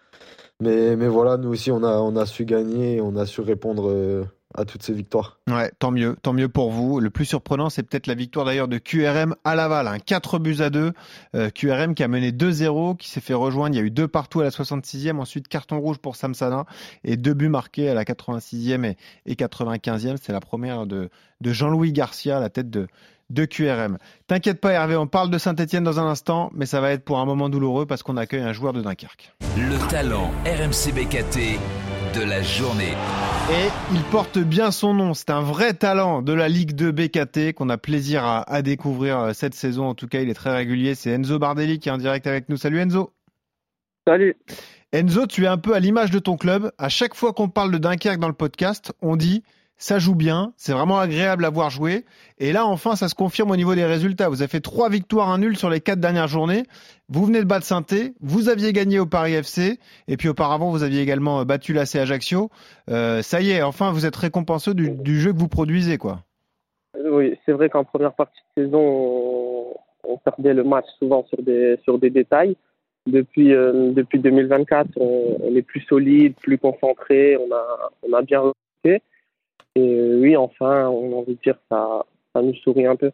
Mais 0.61 0.95
mais 0.95 1.07
voilà, 1.07 1.37
nous 1.37 1.49
aussi 1.49 1.71
on 1.71 1.83
a 1.83 1.97
on 1.99 2.15
a 2.15 2.25
su 2.25 2.45
gagner, 2.45 2.97
et 2.97 3.01
on 3.01 3.15
a 3.15 3.25
su 3.25 3.41
répondre 3.41 3.89
euh, 3.89 4.25
à 4.55 4.65
toutes 4.65 4.83
ces 4.83 4.93
victoires. 4.93 5.39
Ouais, 5.49 5.71
tant 5.79 5.91
mieux, 5.91 6.15
tant 6.21 6.33
mieux 6.33 6.49
pour 6.49 6.71
vous. 6.71 6.99
Le 6.99 7.09
plus 7.09 7.25
surprenant, 7.25 7.69
c'est 7.69 7.83
peut-être 7.83 8.07
la 8.07 8.15
victoire 8.15 8.45
d'ailleurs 8.45 8.67
de 8.67 8.77
QRM 8.77 9.35
à 9.43 9.55
Laval, 9.55 9.87
hein, 9.87 9.97
4 9.99 10.39
buts 10.39 10.57
à 10.59 10.69
2. 10.69 10.93
Euh, 11.35 11.49
QRM 11.49 11.95
qui 11.95 12.03
a 12.03 12.07
mené 12.07 12.31
2-0, 12.31 12.97
qui 12.97 13.09
s'est 13.09 13.21
fait 13.21 13.33
rejoindre. 13.33 13.75
Il 13.75 13.79
y 13.79 13.81
a 13.81 13.85
eu 13.85 13.91
deux 13.91 14.07
partout 14.07 14.41
à 14.41 14.43
la 14.43 14.49
66e, 14.49 15.17
ensuite 15.17 15.47
carton 15.47 15.79
rouge 15.79 15.97
pour 15.97 16.15
Samsana 16.15 16.65
et 17.03 17.17
deux 17.17 17.33
buts 17.33 17.49
marqués 17.49 17.89
à 17.89 17.93
la 17.93 18.03
86e 18.03 18.85
et, 18.85 18.97
et 19.25 19.35
95e. 19.35 20.17
C'est 20.21 20.33
la 20.33 20.39
première 20.39 20.85
de, 20.85 21.09
de 21.41 21.53
Jean-Louis 21.53 21.93
Garcia 21.93 22.37
à 22.37 22.39
la 22.39 22.49
tête 22.49 22.69
de, 22.69 22.87
de 23.29 23.45
QRM. 23.45 23.97
T'inquiète 24.27 24.61
pas 24.61 24.71
Hervé, 24.71 24.95
on 24.95 25.07
parle 25.07 25.29
de 25.29 25.37
Saint-Etienne 25.37 25.83
dans 25.83 25.99
un 25.99 26.05
instant, 26.05 26.51
mais 26.53 26.65
ça 26.65 26.81
va 26.81 26.91
être 26.91 27.03
pour 27.03 27.19
un 27.19 27.25
moment 27.25 27.49
douloureux 27.49 27.85
parce 27.85 28.03
qu'on 28.03 28.17
accueille 28.17 28.41
un 28.41 28.53
joueur 28.53 28.73
de 28.73 28.81
Dunkerque. 28.81 29.33
Le 29.57 29.89
talent 29.89 30.31
RMC 30.45 30.93
BKT 30.93 31.59
de 32.13 32.21
la 32.21 32.41
journée. 32.43 32.93
Et 33.51 33.69
il 33.93 34.01
porte 34.03 34.37
bien 34.37 34.71
son 34.71 34.93
nom. 34.93 35.13
C'est 35.13 35.31
un 35.31 35.41
vrai 35.41 35.73
talent 35.73 36.21
de 36.21 36.33
la 36.33 36.47
Ligue 36.47 36.73
2 36.73 36.91
BKT 36.91 37.53
qu'on 37.53 37.69
a 37.69 37.77
plaisir 37.77 38.23
à, 38.23 38.41
à 38.49 38.61
découvrir 38.61 39.19
euh, 39.19 39.33
cette 39.33 39.55
saison. 39.55 39.85
En 39.85 39.95
tout 39.95 40.07
cas, 40.07 40.21
il 40.21 40.29
est 40.29 40.35
très 40.35 40.53
régulier. 40.55 40.95
C'est 40.95 41.11
Enzo 41.11 41.39
Bardelli 41.39 41.79
qui 41.79 41.89
est 41.89 41.91
en 41.91 41.97
direct 41.97 42.27
avec 42.27 42.49
nous. 42.49 42.57
Salut 42.57 42.79
Enzo. 42.79 43.13
Salut. 44.07 44.35
Enzo, 44.91 45.25
tu 45.25 45.45
es 45.45 45.47
un 45.47 45.57
peu 45.57 45.73
à 45.73 45.79
l'image 45.79 46.11
de 46.11 46.19
ton 46.19 46.37
club. 46.37 46.71
À 46.77 46.89
chaque 46.89 47.15
fois 47.15 47.33
qu'on 47.33 47.49
parle 47.49 47.71
de 47.71 47.77
Dunkerque 47.79 48.19
dans 48.19 48.27
le 48.27 48.33
podcast, 48.33 48.93
on 49.01 49.15
dit 49.15 49.43
ça 49.83 49.99
joue 49.99 50.15
bien, 50.15 50.53
c'est 50.55 50.71
vraiment 50.71 50.97
agréable 50.97 51.43
à 51.43 51.49
voir 51.49 51.69
jouer. 51.69 52.05
Et 52.39 52.53
là, 52.53 52.65
enfin, 52.65 52.95
ça 52.95 53.09
se 53.09 53.15
confirme 53.15 53.51
au 53.51 53.57
niveau 53.57 53.75
des 53.75 53.83
résultats. 53.83 54.29
Vous 54.29 54.41
avez 54.41 54.47
fait 54.47 54.61
trois 54.61 54.87
victoires, 54.87 55.27
un 55.27 55.39
nul 55.39 55.57
sur 55.57 55.69
les 55.69 55.81
quatre 55.81 55.99
dernières 55.99 56.29
journées. 56.29 56.63
Vous 57.09 57.25
venez 57.25 57.39
de 57.39 57.45
battre 57.45 57.65
saint 57.65 57.83
vous 58.21 58.47
aviez 58.47 58.71
gagné 58.71 58.97
au 58.99 59.05
Paris 59.05 59.33
FC, 59.33 59.79
et 60.07 60.15
puis 60.15 60.29
auparavant, 60.29 60.69
vous 60.71 60.83
aviez 60.83 61.01
également 61.01 61.41
euh, 61.41 61.43
battu 61.43 61.73
l'AC 61.73 61.97
Ajaccio. 61.97 62.49
Euh, 62.89 63.21
ça 63.21 63.41
y 63.41 63.51
est, 63.51 63.61
enfin, 63.61 63.91
vous 63.91 64.05
êtes 64.05 64.15
récompenseux 64.15 64.73
du, 64.73 65.19
jeu 65.19 65.33
que 65.33 65.37
vous 65.37 65.49
produisez, 65.49 65.97
quoi. 65.97 66.19
Oui, 67.03 67.37
c'est 67.45 67.51
vrai 67.51 67.67
qu'en 67.69 67.83
première 67.83 68.13
partie 68.13 68.39
de 68.55 68.63
saison, 68.63 69.73
on, 70.05 70.17
perdait 70.23 70.53
le 70.53 70.63
match 70.63 70.85
souvent 70.97 71.25
sur 71.25 71.43
des, 71.43 72.09
détails. 72.09 72.55
Depuis, 73.05 73.53
euh, 73.53 73.91
depuis 73.91 74.19
2024, 74.19 74.91
on, 74.95 75.53
est 75.53 75.61
plus 75.61 75.81
solide, 75.81 76.35
plus 76.41 76.57
concentré, 76.57 77.35
on 77.35 77.53
a, 77.53 77.91
on 78.09 78.13
a 78.13 78.21
bien 78.21 78.39
recruté. 78.39 79.03
Et 79.75 79.81
euh, 79.81 80.19
oui, 80.21 80.37
enfin, 80.37 80.87
on 80.87 81.13
a 81.13 81.15
envie 81.15 81.35
de 81.35 81.41
dire 81.43 81.57
ça, 81.69 82.05
ça 82.33 82.41
nous 82.41 82.53
sourit 82.55 82.85
un 82.85 82.95
peu. 82.95 83.11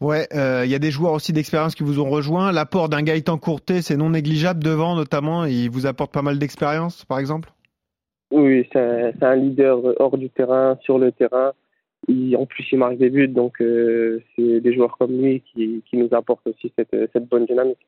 Ouais, 0.00 0.26
euh, 0.34 0.62
il 0.64 0.70
y 0.70 0.74
a 0.74 0.78
des 0.78 0.90
joueurs 0.90 1.12
aussi 1.12 1.32
d'expérience 1.32 1.74
qui 1.74 1.82
vous 1.82 2.00
ont 2.00 2.10
rejoint. 2.10 2.52
L'apport 2.52 2.88
d'un 2.88 3.02
Gaëtan 3.02 3.38
Courtet, 3.38 3.82
c'est 3.82 3.96
non 3.96 4.10
négligeable 4.10 4.62
devant, 4.62 4.94
notamment. 4.94 5.44
Il 5.44 5.70
vous 5.70 5.86
apporte 5.86 6.12
pas 6.12 6.22
mal 6.22 6.38
d'expérience, 6.38 7.04
par 7.04 7.18
exemple? 7.18 7.50
Oui, 8.30 8.68
c'est 8.72 8.80
un, 8.80 9.12
c'est 9.18 9.24
un 9.24 9.36
leader 9.36 9.78
hors 9.98 10.18
du 10.18 10.28
terrain, 10.28 10.76
sur 10.82 10.98
le 10.98 11.12
terrain. 11.12 11.52
Il, 12.08 12.36
en 12.36 12.46
plus, 12.46 12.64
il 12.70 12.78
marque 12.78 12.98
des 12.98 13.10
buts, 13.10 13.28
donc 13.28 13.60
euh, 13.60 14.22
c'est 14.34 14.60
des 14.60 14.74
joueurs 14.74 14.96
comme 14.96 15.20
lui 15.20 15.42
qui, 15.52 15.82
qui 15.88 15.96
nous 15.96 16.08
apportent 16.12 16.46
aussi 16.46 16.72
cette, 16.76 16.94
cette 17.12 17.28
bonne 17.28 17.46
dynamique. 17.46 17.78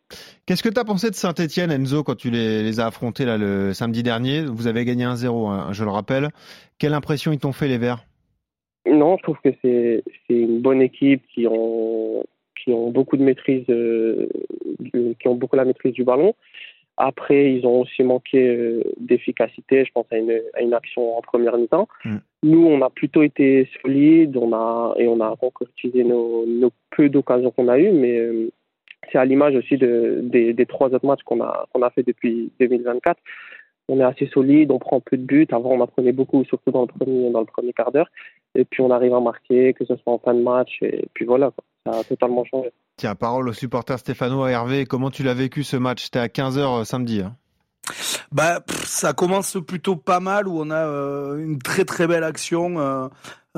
Qu'est-ce 0.47 0.63
que 0.63 0.69
tu 0.69 0.81
as 0.81 0.85
pensé 0.85 1.11
de 1.11 1.15
Saint-Etienne, 1.15 1.71
Enzo, 1.71 2.03
quand 2.03 2.17
tu 2.17 2.31
les, 2.31 2.63
les 2.63 2.81
as 2.81 2.87
affrontés 2.87 3.25
là, 3.25 3.39
le 3.39 3.73
samedi 3.73 4.03
dernier? 4.03 4.45
Vous 4.45 4.67
avez 4.67 4.85
gagné 4.85 5.05
1-0, 5.05 5.49
hein, 5.49 5.73
je 5.73 5.85
le 5.85 5.91
rappelle. 5.91 6.29
Quelle 6.79 6.95
impression 6.95 7.33
ils 7.33 7.39
t'ont 7.39 7.53
fait, 7.53 7.69
les 7.69 7.79
Verts? 7.79 8.05
Non, 8.87 9.17
je 9.19 9.23
trouve 9.23 9.39
que 9.45 9.51
c'est 9.63 10.03
c'est 10.27 10.35
une 10.35 10.61
bonne 10.61 10.81
équipe 10.81 11.23
qui 11.35 11.47
ont 11.47 12.25
qui 12.63 12.73
ont 12.73 12.91
beaucoup 12.91 13.17
de 13.17 13.23
maîtrise, 13.23 13.65
euh, 13.69 14.29
qui 15.21 15.29
ont 15.29 15.35
beaucoup 15.35 15.57
la 15.57 15.65
maîtrise 15.65 15.93
du 15.93 16.05
ballon. 16.05 16.35
Après, 17.01 17.53
ils 17.55 17.65
ont 17.65 17.83
aussi 17.83 18.03
manqué 18.03 18.49
euh, 18.49 18.83
d'efficacité. 18.99 19.85
Je 19.85 19.93
pense 19.93 20.07
à 20.11 20.19
une, 20.19 20.43
à 20.55 20.63
une 20.63 20.75
action 20.75 21.17
en 21.17 21.23
première 21.23 21.57
mi-temps. 21.57 21.87
Mm. 22.05 22.17
Nous, 22.43 22.67
on 22.67 22.83
a 22.83 22.91
plutôt 22.91 23.23
été 23.23 23.69
solides, 23.81 24.37
on 24.37 24.53
a 24.53 24.95
et 24.99 25.07
on 25.07 25.21
a 25.21 25.37
concrétisé 25.37 26.03
nos, 26.03 26.45
nos 26.45 26.73
peu 26.91 27.09
d'occasions 27.09 27.53
qu'on 27.53 27.69
a 27.69 27.79
eues, 27.79 27.93
mais 27.93 28.19
euh, 28.19 28.51
c'est 29.13 29.19
à 29.19 29.25
l'image 29.25 29.55
aussi 29.55 29.79
de, 29.79 30.21
des, 30.25 30.53
des 30.53 30.67
trois 30.67 30.89
autres 30.89 31.07
matchs 31.07 31.23
qu'on 31.25 31.41
a 31.41 31.67
qu'on 31.73 31.83
a 31.83 31.91
fait 31.91 32.03
depuis 32.03 32.51
2024. 32.59 33.17
On 33.89 34.01
est 34.01 34.05
assez 34.05 34.27
solide, 34.27 34.73
on 34.73 34.81
prend 34.81 35.01
peu 35.01 35.17
de 35.17 35.23
buts. 35.23 35.47
Avant, 35.53 35.71
on 35.71 35.81
en 35.81 35.87
prenait 35.87 36.13
beaucoup, 36.13 36.45
surtout 36.45 36.73
dans 36.73 36.83
le 36.83 36.89
premier 36.89 37.31
dans 37.31 37.41
le 37.41 37.47
premier 37.47 37.73
quart 37.73 37.93
d'heure. 37.93 38.11
Et 38.57 38.65
puis 38.65 38.83
on 38.83 38.91
arrive 38.91 39.15
à 39.15 39.21
marquer, 39.21 39.73
que 39.73 39.85
ce 39.85 39.95
soit 39.97 40.13
en 40.13 40.19
fin 40.19 40.35
de 40.35 40.43
match. 40.43 40.79
Et 40.83 41.07
puis 41.15 41.25
voilà, 41.25 41.53
quoi. 41.53 41.65
Ça 41.93 41.99
a 42.01 42.05
totalement 42.05 42.45
changé. 42.45 42.73
Tiens, 42.97 43.15
parole 43.15 43.49
au 43.49 43.53
supporter 43.53 43.99
stéphanois 43.99 44.51
Hervé. 44.51 44.87
Comment 44.87 45.11
tu 45.11 45.23
l'as 45.23 45.35
vécu 45.35 45.63
ce 45.65 45.77
match? 45.77 46.05
C'était 46.05 46.19
à 46.19 46.27
15h 46.29 46.85
samedi. 46.85 47.21
hein. 47.23 47.35
Bah, 48.33 48.61
pff, 48.61 48.85
ça 48.85 49.13
commence 49.13 49.57
plutôt 49.67 49.97
pas 49.97 50.21
mal 50.21 50.47
où 50.49 50.61
on 50.61 50.71
a 50.71 50.87
euh, 50.87 51.39
une 51.39 51.59
très 51.59 51.85
très 51.85 52.07
belle 52.07 52.25
action 52.25 52.79
euh, 52.79 53.09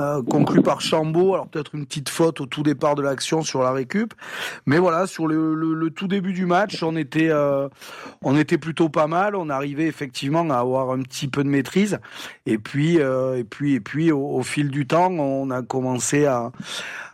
euh, 0.00 0.22
conclue 0.22 0.62
par 0.62 0.80
Chambaud. 0.80 1.34
Alors 1.34 1.48
peut-être 1.48 1.74
une 1.74 1.86
petite 1.86 2.08
faute 2.08 2.40
au 2.40 2.46
tout 2.46 2.62
départ 2.62 2.94
de 2.94 3.02
l'action 3.02 3.42
sur 3.42 3.62
la 3.62 3.72
récup, 3.72 4.14
mais 4.66 4.78
voilà 4.78 5.06
sur 5.06 5.26
le, 5.26 5.90
tout 5.90 6.08
début 6.08 6.32
du 6.32 6.46
match, 6.46 6.82
on 6.82 6.96
était 6.96 7.28
euh, 7.30 7.68
on 8.22 8.36
était 8.36 8.58
plutôt 8.58 8.88
pas 8.88 9.06
mal. 9.06 9.36
On 9.36 9.48
arrivait 9.50 9.86
effectivement 9.86 10.48
à 10.50 10.58
avoir 10.58 10.90
un 10.90 11.02
petit 11.02 11.28
peu 11.28 11.44
de 11.44 11.48
maîtrise. 11.48 11.98
Et 12.46 12.58
puis 12.58 13.00
euh, 13.00 13.38
et 13.38 13.44
puis 13.44 13.74
et 13.74 13.80
puis 13.80 14.12
au, 14.12 14.42
fil 14.42 14.70
du 14.70 14.86
temps, 14.86 15.10
on 15.10 15.50
a 15.50 15.62
commencé 15.62 16.26
à 16.26 16.50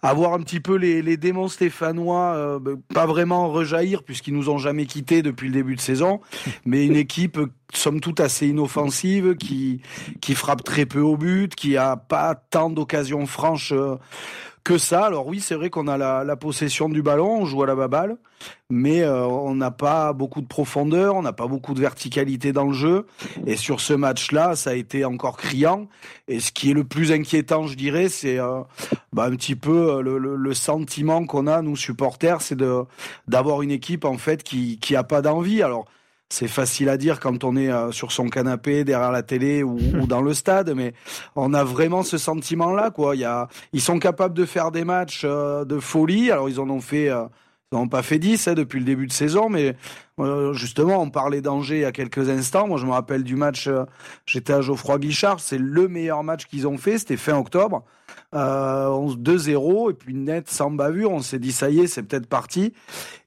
à 0.02 0.14
voir 0.14 0.34
un 0.34 0.40
petit 0.40 0.60
peu 0.60 0.76
les, 0.76 1.02
les 1.02 1.16
démons 1.16 1.48
stéphanois, 1.48 2.58
bah, 2.60 2.72
pas 2.94 3.06
vraiment 3.06 3.48
rejaillir 3.48 4.04
puisqu'ils 4.04 4.34
nous 4.34 4.50
ont 4.50 4.58
jamais 4.58 4.86
quittés 4.86 5.22
depuis 5.22 5.48
le 5.48 5.54
début 5.54 5.74
de 5.74 5.80
saison, 5.80 6.20
mais 6.64 6.86
une 6.86 6.96
équipe 6.96 7.40
somme 7.74 8.00
toute 8.00 8.20
assez 8.20 8.48
inoffensive, 8.48 9.36
qui 9.36 9.80
qui 10.20 10.34
frappe 10.34 10.64
très 10.64 10.86
peu 10.86 11.00
au 11.00 11.16
but, 11.16 11.54
qui 11.54 11.76
a 11.76 11.96
pas 11.96 12.34
tant 12.34 12.70
d'occasions 12.70 13.26
franches 13.26 13.72
euh, 13.72 13.96
que 14.64 14.78
ça. 14.78 15.04
Alors 15.04 15.26
oui, 15.26 15.40
c'est 15.40 15.54
vrai 15.54 15.70
qu'on 15.70 15.86
a 15.86 15.96
la, 15.96 16.36
possession 16.36 16.88
du 16.88 17.02
ballon, 17.02 17.42
on 17.42 17.44
joue 17.44 17.62
à 17.62 17.66
la 17.66 17.76
baballe, 17.76 18.16
mais 18.68 19.02
euh, 19.02 19.24
on 19.24 19.54
n'a 19.54 19.70
pas 19.70 20.12
beaucoup 20.12 20.40
de 20.40 20.46
profondeur, 20.46 21.14
on 21.14 21.22
n'a 21.22 21.32
pas 21.32 21.46
beaucoup 21.46 21.72
de 21.72 21.80
verticalité 21.80 22.52
dans 22.52 22.64
le 22.64 22.72
jeu. 22.72 23.06
Et 23.46 23.56
sur 23.56 23.80
ce 23.80 23.92
match-là, 23.92 24.56
ça 24.56 24.70
a 24.70 24.74
été 24.74 25.04
encore 25.04 25.36
criant. 25.36 25.88
Et 26.26 26.40
ce 26.40 26.50
qui 26.50 26.72
est 26.72 26.74
le 26.74 26.82
plus 26.82 27.12
inquiétant, 27.12 27.68
je 27.68 27.76
dirais, 27.76 28.08
c'est 28.08 28.40
euh, 28.40 28.62
bah, 29.12 29.24
un 29.24 29.30
petit 29.30 29.54
peu 29.54 30.02
le, 30.02 30.18
le, 30.18 30.54
sentiment 30.54 31.24
qu'on 31.26 31.46
a 31.46 31.62
nous 31.62 31.76
supporters, 31.76 32.42
c'est 32.42 32.58
d'avoir 33.28 33.62
une 33.62 33.70
équipe 33.70 34.04
en 34.04 34.18
fait 34.18 34.42
qui 34.42 34.78
qui 34.78 34.94
pas 35.08 35.22
d'envie. 35.22 35.62
Alors 35.62 35.86
c'est 36.28 36.48
facile 36.48 36.88
à 36.88 36.96
dire 36.96 37.20
quand 37.20 37.44
on 37.44 37.56
est 37.56 37.70
euh, 37.70 37.92
sur 37.92 38.12
son 38.12 38.28
canapé 38.28 38.84
derrière 38.84 39.12
la 39.12 39.22
télé 39.22 39.62
ou, 39.62 39.78
ou, 40.00 40.06
dans 40.08 40.22
le 40.22 40.34
stade, 40.34 40.72
mais 40.74 40.92
on 41.36 41.54
a 41.54 41.64
vraiment 41.64 42.02
ce 42.02 42.18
sentiment-là, 42.18 42.90
quoi. 42.90 43.14
Il 43.14 43.20
y 43.20 43.24
a, 43.24 43.48
ils 43.72 43.80
sont 43.80 43.98
capables 43.98 44.34
de 44.34 44.44
faire 44.44 44.70
des 44.70 44.84
matchs 44.84 45.22
euh, 45.24 45.64
de 45.64 45.78
folie. 45.78 46.30
Alors 46.30 46.48
ils 46.48 46.60
en 46.60 46.68
ont 46.68 46.80
fait, 46.80 47.08
euh, 47.08 47.24
ils 47.72 47.76
n'ont 47.76 47.88
pas 47.88 48.02
fait 48.02 48.18
10 48.18 48.48
hein, 48.48 48.54
depuis 48.54 48.78
le 48.78 48.84
début 48.84 49.06
de 49.06 49.12
saison, 49.12 49.48
mais 49.48 49.76
euh, 50.20 50.52
justement, 50.52 51.02
on 51.02 51.10
parlait 51.10 51.40
d'Angers 51.42 51.76
il 51.76 51.80
y 51.82 51.84
a 51.84 51.92
quelques 51.92 52.28
instants. 52.28 52.68
Moi, 52.68 52.78
je 52.78 52.86
me 52.86 52.92
rappelle 52.92 53.24
du 53.24 53.36
match. 53.36 53.66
Euh, 53.66 53.84
J'étais 54.24 54.52
à 54.52 54.60
Geoffroy 54.60 54.98
Guichard. 54.98 55.40
C'est 55.40 55.58
le 55.58 55.88
meilleur 55.88 56.22
match 56.22 56.46
qu'ils 56.46 56.66
ont 56.66 56.78
fait. 56.78 56.98
C'était 56.98 57.16
fin 57.16 57.36
octobre. 57.36 57.84
Euh, 58.34 59.14
2-0 59.16 59.90
et 59.90 59.94
puis 59.94 60.14
net 60.14 60.50
sans 60.50 60.70
bavure. 60.70 61.12
On 61.12 61.20
s'est 61.22 61.38
dit 61.38 61.52
ça 61.52 61.70
y 61.70 61.80
est, 61.80 61.86
c'est 61.86 62.02
peut-être 62.02 62.26
parti. 62.26 62.72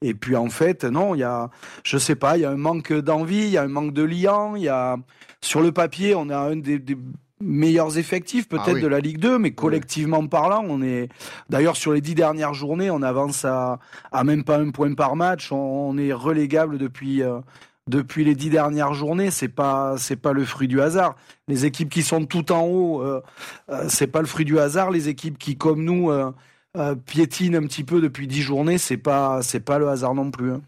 Et 0.02 0.14
puis 0.14 0.36
en 0.36 0.50
fait, 0.50 0.84
non, 0.84 1.16
il 1.16 1.20
y 1.20 1.24
a, 1.24 1.50
je 1.84 1.98
sais 1.98 2.16
pas, 2.16 2.38
il 2.38 2.42
y 2.42 2.46
a 2.46 2.52
un 2.52 2.58
manque 2.58 2.94
d'envie, 2.94 3.44
il 3.44 3.50
y 3.52 3.58
a 3.58 3.64
un 3.64 3.70
manque 3.70 3.94
de 3.94 4.04
liant. 4.04 4.56
Il 4.56 4.64
y 4.64 4.70
a 4.70 4.98
sur 5.42 5.62
le 5.62 5.72
papier, 5.72 6.16
on 6.16 6.30
a 6.30 6.38
un 6.38 6.58
des, 6.58 6.80
des 6.80 6.98
meilleurs 7.42 7.98
effectifs 7.98 8.50
peut-être 8.50 8.68
Ah 8.68 8.74
oui. 8.74 8.82
de 8.82 8.88
la 8.88 9.00
Ligue 9.00 9.20
2, 9.20 9.40
mais 9.40 9.52
collectivement 9.52 10.26
parlant, 10.28 10.66
on 10.68 10.82
est 10.82 11.08
d'ailleurs 11.50 11.78
sur 11.78 11.94
les 11.94 12.02
dix 12.02 12.16
dernières 12.16 12.54
journées, 12.54 12.92
on 12.92 13.02
avance 13.02 13.46
à, 13.46 13.80
à 14.12 14.24
même 14.26 14.44
pas 14.44 14.58
un 14.58 14.72
point 14.72 14.94
par 14.94 15.16
match, 15.16 15.52
on, 15.54 15.56
on 15.56 15.98
est 15.98 16.12
relégable 16.12 16.78
depuis 16.78 17.24
euh, 17.24 17.40
depuis 17.89 18.23
les 18.23 18.36
dix 18.36 18.49
dernières 18.49 18.93
journées. 18.93 19.32
C'est 19.32 19.47
pas 19.49 19.95
c'est 19.97 20.15
pas 20.15 20.34
le 20.34 20.45
fruit 20.45 20.67
du 20.67 20.80
hasard. 20.82 21.15
Les 21.47 21.65
équipes 21.65 21.89
qui 21.89 22.04
sont 22.04 22.25
tout 22.25 22.52
en 22.52 22.62
haut, 22.65 23.02
euh, 23.02 23.21
euh, 23.69 23.86
c'est 23.89 24.08
pas 24.08 24.21
le 24.21 24.28
fruit 24.28 24.45
du 24.45 24.60
hasard. 24.60 24.91
Les 24.91 25.10
équipes 25.10 25.38
qui 25.38 25.58
comme 25.58 25.84
nous 25.84 26.12
euh, 26.12 26.32
euh, 26.78 26.95
piétinent 26.95 27.58
un 27.58 27.67
petit 27.67 27.84
peu 27.84 27.99
depuis 28.02 28.28
dix 28.28 28.41
journées, 28.41 28.78
c'est 28.78 28.97
pas 28.97 29.41
c'est 29.41 29.60
pas 29.60 29.80
le 29.80 29.89
hasard 29.89 30.15
non 30.15 30.32
plus. 30.32 30.52
hein. 30.52 30.62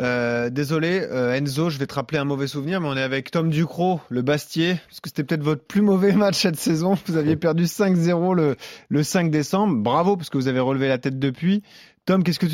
Euh, 0.00 0.50
désolé, 0.50 1.06
Enzo, 1.08 1.70
je 1.70 1.78
vais 1.78 1.86
te 1.86 1.94
rappeler 1.94 2.18
un 2.18 2.24
mauvais 2.24 2.48
souvenir, 2.48 2.80
mais 2.80 2.88
on 2.88 2.96
est 2.96 3.02
avec 3.02 3.30
Tom 3.30 3.48
Ducrot, 3.48 4.00
le 4.08 4.22
Bastier, 4.22 4.74
parce 4.88 4.98
que 5.00 5.08
c'était 5.08 5.22
peut-être 5.22 5.44
votre 5.44 5.62
plus 5.64 5.82
mauvais 5.82 6.10
match 6.16 6.42
cette 6.42 6.56
saison. 6.58 6.98
Vous 7.06 7.16
aviez 7.16 7.36
perdu 7.36 7.64
5-0 7.66 8.34
le, 8.34 8.56
le 8.88 9.02
5 9.04 9.30
décembre. 9.30 9.76
Bravo, 9.76 10.16
parce 10.16 10.30
que 10.30 10.36
vous 10.38 10.48
avez 10.48 10.58
relevé 10.58 10.88
la 10.88 10.98
tête 10.98 11.20
depuis. 11.20 11.62
Tom, 12.04 12.22
qu'est-ce 12.22 12.38
que 12.38 12.46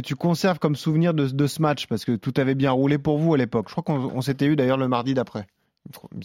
tu, 0.00 0.16
conserves 0.16 0.58
comme 0.58 0.76
souvenir 0.76 1.14
de, 1.14 1.46
ce 1.46 1.62
match? 1.62 1.86
Parce 1.86 2.04
que 2.04 2.16
tout 2.16 2.34
avait 2.36 2.54
bien 2.54 2.70
roulé 2.70 2.98
pour 2.98 3.18
vous 3.18 3.32
à 3.34 3.38
l'époque. 3.38 3.66
Je 3.68 3.72
crois 3.72 3.84
qu'on 3.84 4.10
on 4.14 4.20
s'était 4.20 4.46
eu 4.46 4.56
d'ailleurs 4.56 4.76
le 4.76 4.88
mardi 4.88 5.14
d'après. 5.14 5.46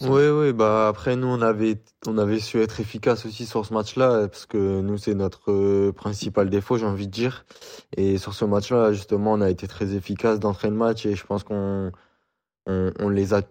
Oui, 0.02 0.28
oui, 0.28 0.52
bah 0.52 0.86
après 0.86 1.16
nous 1.16 1.26
on 1.26 1.42
avait 1.42 1.82
on 2.06 2.16
avait 2.16 2.38
su 2.38 2.60
être 2.60 2.78
efficace 2.78 3.26
aussi 3.26 3.44
sur 3.44 3.66
ce 3.66 3.74
match-là 3.74 4.28
parce 4.28 4.46
que 4.46 4.80
nous 4.80 4.98
c'est 4.98 5.14
notre 5.14 5.50
euh, 5.50 5.92
principal 5.92 6.48
défaut, 6.48 6.78
j'ai 6.78 6.86
envie 6.86 7.08
de 7.08 7.12
dire. 7.12 7.44
Et 7.96 8.18
sur 8.18 8.34
ce 8.34 8.44
match-là, 8.44 8.92
justement, 8.92 9.32
on 9.32 9.40
a 9.40 9.50
été 9.50 9.66
très 9.66 9.94
efficace 9.96 10.38
d'entrée 10.38 10.68
de 10.68 10.74
match 10.74 11.06
et 11.06 11.16
je 11.16 11.26
pense 11.26 11.42
qu'on 11.42 11.90
on, 12.66 12.92
on 13.00 13.08
les 13.08 13.34
a 13.34 13.42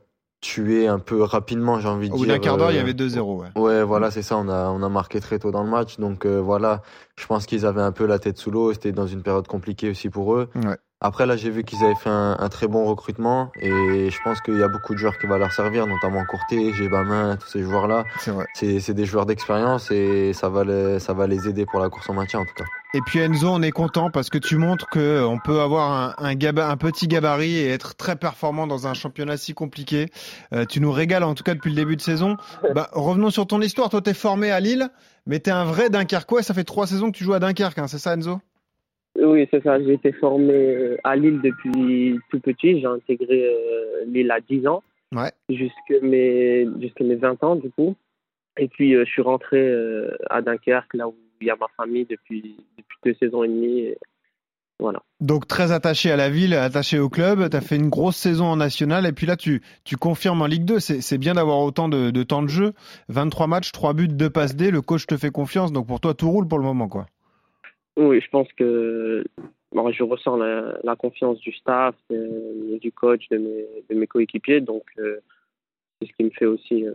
tués 0.42 0.88
un 0.88 1.00
peu 1.00 1.24
rapidement, 1.24 1.80
j'ai 1.80 1.88
envie 1.88 2.10
de 2.10 2.14
Au 2.14 2.18
bout 2.18 2.26
dire. 2.26 2.36
d'un 2.36 2.40
quart 2.40 2.58
d'heure, 2.58 2.72
il 2.72 2.76
y 2.76 2.78
euh, 2.78 2.82
avait 2.82 2.94
2-0. 2.94 3.20
Ouais. 3.42 3.48
Ouais, 3.56 3.84
voilà, 3.84 4.12
c'est 4.12 4.22
ça. 4.22 4.38
On 4.38 4.48
a, 4.50 4.70
on 4.70 4.84
a 4.84 4.90
marqué 4.90 5.20
très 5.20 5.40
tôt 5.40 5.52
dans 5.52 5.64
le 5.64 5.70
match. 5.70 5.98
Donc 6.00 6.26
euh, 6.26 6.40
voilà, 6.40 6.82
je 7.18 7.26
pense 7.26 7.46
qu'ils 7.46 7.66
avaient 7.66 7.82
un 7.82 7.92
peu 7.92 8.06
la 8.06 8.20
tête 8.20 8.38
sous 8.38 8.52
l'eau. 8.52 8.72
C'était 8.74 8.92
dans 8.92 9.08
une 9.08 9.24
période 9.24 9.48
compliquée 9.48 9.90
aussi 9.90 10.10
pour 10.10 10.36
eux. 10.36 10.50
Ouais. 10.56 10.78
Après, 11.00 11.28
là, 11.28 11.38
j'ai 11.38 11.52
vu 11.52 11.64
qu'ils 11.64 11.84
avaient 11.86 11.94
fait 11.96 12.10
un, 12.10 12.36
un 12.40 12.50
très 12.50 12.68
bon 12.68 12.84
recrutement. 12.86 13.52
Et 13.62 14.10
je 14.10 14.18
pense 14.24 14.42
qu'il 14.42 14.58
y 14.58 14.64
a 14.64 14.68
beaucoup 14.68 14.94
de 14.94 15.00
joueurs 15.00 15.18
qui 15.20 15.28
vont 15.28 15.38
leur 15.38 15.52
servir, 15.52 15.86
notamment 15.86 16.26
Courté, 16.26 16.74
Gébamin, 16.74 17.38
tous 17.38 17.48
ces 17.50 17.62
joueurs-là. 17.62 18.04
C'est 18.56 18.94
des 18.96 19.06
joueurs 19.06 19.28
d'expérience 19.28 19.92
et 19.92 20.34
ça 20.34 20.50
va, 20.50 20.64
les, 20.64 21.00
ça 21.00 21.14
va 21.14 21.28
les 21.28 21.48
aider 21.48 21.68
pour 21.68 21.80
la 21.80 21.90
course 21.90 22.10
en 22.10 22.14
maintien, 22.16 22.40
en 22.40 22.46
tout 22.46 22.56
cas. 22.56 22.64
Et 22.96 23.02
puis 23.06 23.20
Enzo, 23.20 23.48
on 23.48 23.62
est 23.62 23.70
content 23.72 24.10
parce 24.10 24.30
que 24.32 24.40
tu 24.40 24.58
montres 24.58 24.88
que 24.90 24.98
euh, 25.00 25.28
on 25.28 25.38
peut 25.40 25.60
avoir 25.60 25.92
un, 25.92 26.26
un, 26.26 26.34
gaba- 26.36 26.70
un 26.70 26.78
petit 26.78 27.08
gabarit 27.08 27.58
et 27.58 27.70
être 27.70 27.96
très 27.96 28.16
performant 28.16 28.66
dans 28.66 28.88
un 28.88 28.94
championnat 28.96 29.38
si 29.38 29.54
compliqué. 29.54 30.10
Euh, 30.54 30.66
tu 30.66 30.80
nous 30.80 30.92
régales 30.92 31.24
en 31.24 31.36
tout 31.36 31.44
cas 31.44 31.54
depuis 31.54 31.70
le 31.70 31.76
début 31.76 31.96
de 31.96 32.02
saison. 32.02 32.38
Bah, 32.74 32.90
revenons 32.94 33.30
sur 33.30 33.46
ton 33.46 33.62
histoire. 33.62 33.90
Toi, 33.90 34.02
t'es 34.02 34.14
formé 34.16 34.50
à 34.52 34.60
Lille, 34.60 34.90
mais 35.28 35.40
t'es 35.40 35.52
un 35.52 35.66
vrai 35.66 35.90
Dunkerquois. 35.92 36.42
Ça 36.44 36.54
fait 36.56 36.64
trois 36.64 36.88
saisons 36.88 37.12
que 37.12 37.18
tu 37.18 37.24
joues 37.24 37.34
à 37.34 37.40
Dunkerque, 37.40 37.78
hein, 37.78 37.88
c'est 37.88 38.00
ça, 38.00 38.14
Enzo? 38.16 38.40
Oui, 39.18 39.48
c'est 39.52 39.64
ça. 39.64 39.82
J'ai 39.84 39.94
été 39.94 40.12
formé 40.14 40.54
euh, 40.54 40.98
à 41.04 41.16
Lille 41.16 41.42
depuis 41.44 42.20
tout 42.30 42.40
petit. 42.40 42.80
J'ai 42.80 42.86
intégré 42.86 43.46
euh, 43.46 44.06
Lille 44.06 44.30
à 44.32 44.40
10 44.42 44.68
ans, 44.68 44.84
Ouais. 45.16 45.32
jusque 45.50 46.02
mes, 46.04 46.68
jusque 46.80 47.02
mes 47.02 47.16
20 47.16 47.44
ans, 47.44 47.56
du 47.56 47.70
coup. 47.72 47.96
Et 48.58 48.68
puis, 48.68 48.96
euh, 48.96 49.06
je 49.06 49.12
suis 49.12 49.22
rentré 49.22 49.60
à 50.30 50.42
Dunkerque, 50.42 50.94
là 50.94 51.08
où 51.08 51.16
il 51.42 51.48
y 51.48 51.50
a 51.50 51.56
ma 51.60 51.68
famille 51.78 52.06
depuis, 52.10 52.58
depuis 52.78 52.98
deux 53.06 53.14
saisons 53.16 53.44
et 53.44 53.48
demie. 53.48 53.80
Et 53.80 53.98
voilà. 54.80 55.02
Donc 55.20 55.48
très 55.48 55.72
attaché 55.72 56.12
à 56.12 56.16
la 56.18 56.30
ville, 56.30 56.54
attaché 56.54 57.00
au 57.00 57.10
club. 57.10 57.50
T'as 57.50 57.62
fait 57.62 57.76
une 57.78 57.90
grosse 57.90 58.16
saison 58.18 58.46
en 58.46 58.56
national 58.58 59.08
et 59.08 59.12
puis 59.12 59.26
là, 59.26 59.36
tu, 59.36 59.62
tu 59.84 59.96
confirmes 59.98 60.42
en 60.44 60.46
Ligue 60.46 60.66
2. 60.66 60.80
C'est 60.80 61.02
c'est 61.02 61.18
bien 61.18 61.34
d'avoir 61.34 61.60
autant 61.60 61.90
de, 61.90 62.12
de 62.12 62.24
temps 62.24 62.44
de 62.44 62.48
jeu. 62.50 62.74
23 63.10 63.48
matchs, 63.48 63.72
3 63.72 63.94
buts, 63.94 64.08
2 64.08 64.30
passes 64.30 64.56
D. 64.56 64.70
Le 64.70 64.82
coach 64.82 65.08
te 65.08 65.18
fait 65.18 65.32
confiance. 65.32 65.72
Donc 65.72 65.88
pour 65.88 66.00
toi, 66.00 66.14
tout 66.14 66.30
roule 66.30 66.48
pour 66.48 66.60
le 66.60 66.64
moment, 66.64 66.88
quoi. 66.88 67.08
Oui, 67.98 68.22
je 68.22 68.30
pense 68.30 68.48
que 68.54 69.24
je 69.74 70.04
ressens 70.04 70.38
la, 70.38 70.96
confiance 70.96 71.40
du 71.40 71.52
staff, 71.52 71.96
du 72.10 72.92
coach, 72.92 73.28
de 73.30 73.38
mes, 73.38 73.66
de 73.90 73.96
mes 73.96 74.06
coéquipiers. 74.06 74.62
Donc, 74.62 74.84
euh, 75.00 75.20
c'est 76.00 76.08
ce 76.08 76.14
qui 76.14 76.24
me 76.24 76.30
fait 76.30 76.46
aussi 76.46 76.86
euh, 76.86 76.94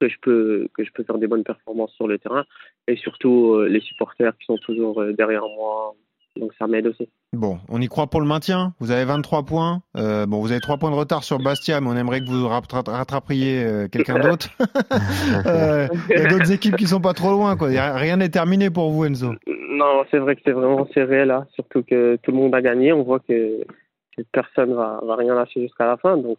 que, 0.00 0.08
je 0.08 0.16
peux, 0.22 0.68
que 0.72 0.84
je 0.84 0.92
peux 0.92 1.04
faire 1.04 1.18
des 1.18 1.26
bonnes 1.26 1.44
performances 1.44 1.92
sur 1.92 2.08
le 2.08 2.18
terrain. 2.18 2.46
Et 2.88 2.96
surtout, 2.96 3.54
euh, 3.54 3.68
les 3.68 3.80
supporters 3.80 4.36
qui 4.38 4.46
sont 4.46 4.56
toujours 4.56 5.04
derrière 5.12 5.46
moi. 5.48 5.94
Donc, 6.38 6.52
ça 6.58 6.66
m'aide 6.66 6.86
aussi. 6.86 7.08
Bon, 7.32 7.58
on 7.68 7.80
y 7.80 7.86
croit 7.88 8.06
pour 8.06 8.20
le 8.20 8.26
maintien. 8.26 8.74
Vous 8.80 8.90
avez 8.90 9.04
23 9.04 9.44
points. 9.44 9.82
Euh, 9.96 10.26
bon, 10.26 10.40
vous 10.40 10.50
avez 10.52 10.60
3 10.60 10.76
points 10.78 10.90
de 10.90 10.96
retard 10.96 11.24
sur 11.24 11.38
Bastia, 11.38 11.80
mais 11.80 11.88
on 11.88 11.96
aimerait 11.96 12.20
que 12.20 12.26
vous 12.30 12.46
rattra- 12.46 12.82
rattrapiez 12.86 13.64
euh, 13.64 13.88
quelqu'un 13.88 14.18
d'autre. 14.20 14.48
Euh, 15.46 15.88
Il 16.10 16.18
y 16.18 16.22
a 16.22 16.28
d'autres 16.28 16.52
équipes 16.52 16.76
qui 16.76 16.86
sont 16.86 17.00
pas 17.00 17.12
trop 17.12 17.30
loin. 17.30 17.56
Quoi. 17.56 17.68
Rien 17.68 18.16
n'est 18.16 18.28
terminé 18.28 18.70
pour 18.70 18.90
vous, 18.90 19.04
Enzo. 19.04 19.34
Non, 19.46 20.04
c'est 20.10 20.18
vrai 20.18 20.34
que 20.36 20.42
c'est 20.44 20.52
vraiment 20.52 20.86
serré 20.94 21.24
là. 21.24 21.46
Surtout 21.54 21.82
que 21.82 22.16
tout 22.22 22.30
le 22.30 22.36
monde 22.36 22.54
a 22.54 22.62
gagné. 22.62 22.92
On 22.92 23.02
voit 23.02 23.20
que, 23.20 23.62
que 24.16 24.22
personne 24.32 24.74
va, 24.74 25.00
va 25.04 25.16
rien 25.16 25.34
lâcher 25.34 25.60
jusqu'à 25.62 25.86
la 25.86 25.96
fin. 25.96 26.16
Donc, 26.16 26.38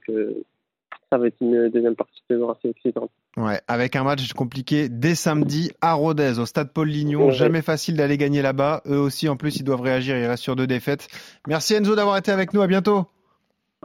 ça 1.12 1.17
va 1.17 1.28
être 1.28 1.38
une 1.41 1.70
deuxième 1.70 1.96
partie 1.96 2.22
de 2.30 2.36
saison 2.36 2.50
assez 2.52 2.70
excitante. 2.70 3.10
Ouais, 3.38 3.62
avec 3.67 3.96
un 3.96 4.04
match 4.04 4.34
compliqué 4.34 4.89
dès 4.89 5.15
samedi 5.15 5.72
à 5.82 5.93
Rodez, 5.93 6.39
au 6.39 6.46
stade 6.46 6.72
Paul 6.74 6.88
Lignon. 6.88 7.28
Ouais. 7.28 7.32
Jamais 7.34 7.62
facile 7.62 7.96
d'aller 7.96 8.17
gagner 8.17 8.41
là-bas. 8.41 8.82
Eux 8.88 8.98
aussi, 9.00 9.30
en 9.30 9.36
plus, 9.38 9.58
ils 9.58 9.63
doivent 9.63 9.82
réagir. 9.82 10.17
Ils 10.17 10.26
restent 10.26 10.43
sur 10.43 10.56
deux 10.56 10.67
défaites. 10.67 11.08
Merci 11.48 11.76
Enzo 11.76 11.96
d'avoir 11.96 12.17
été 12.17 12.32
avec 12.32 12.54
nous. 12.54 12.62
À 12.62 12.67
bientôt. 12.67 13.06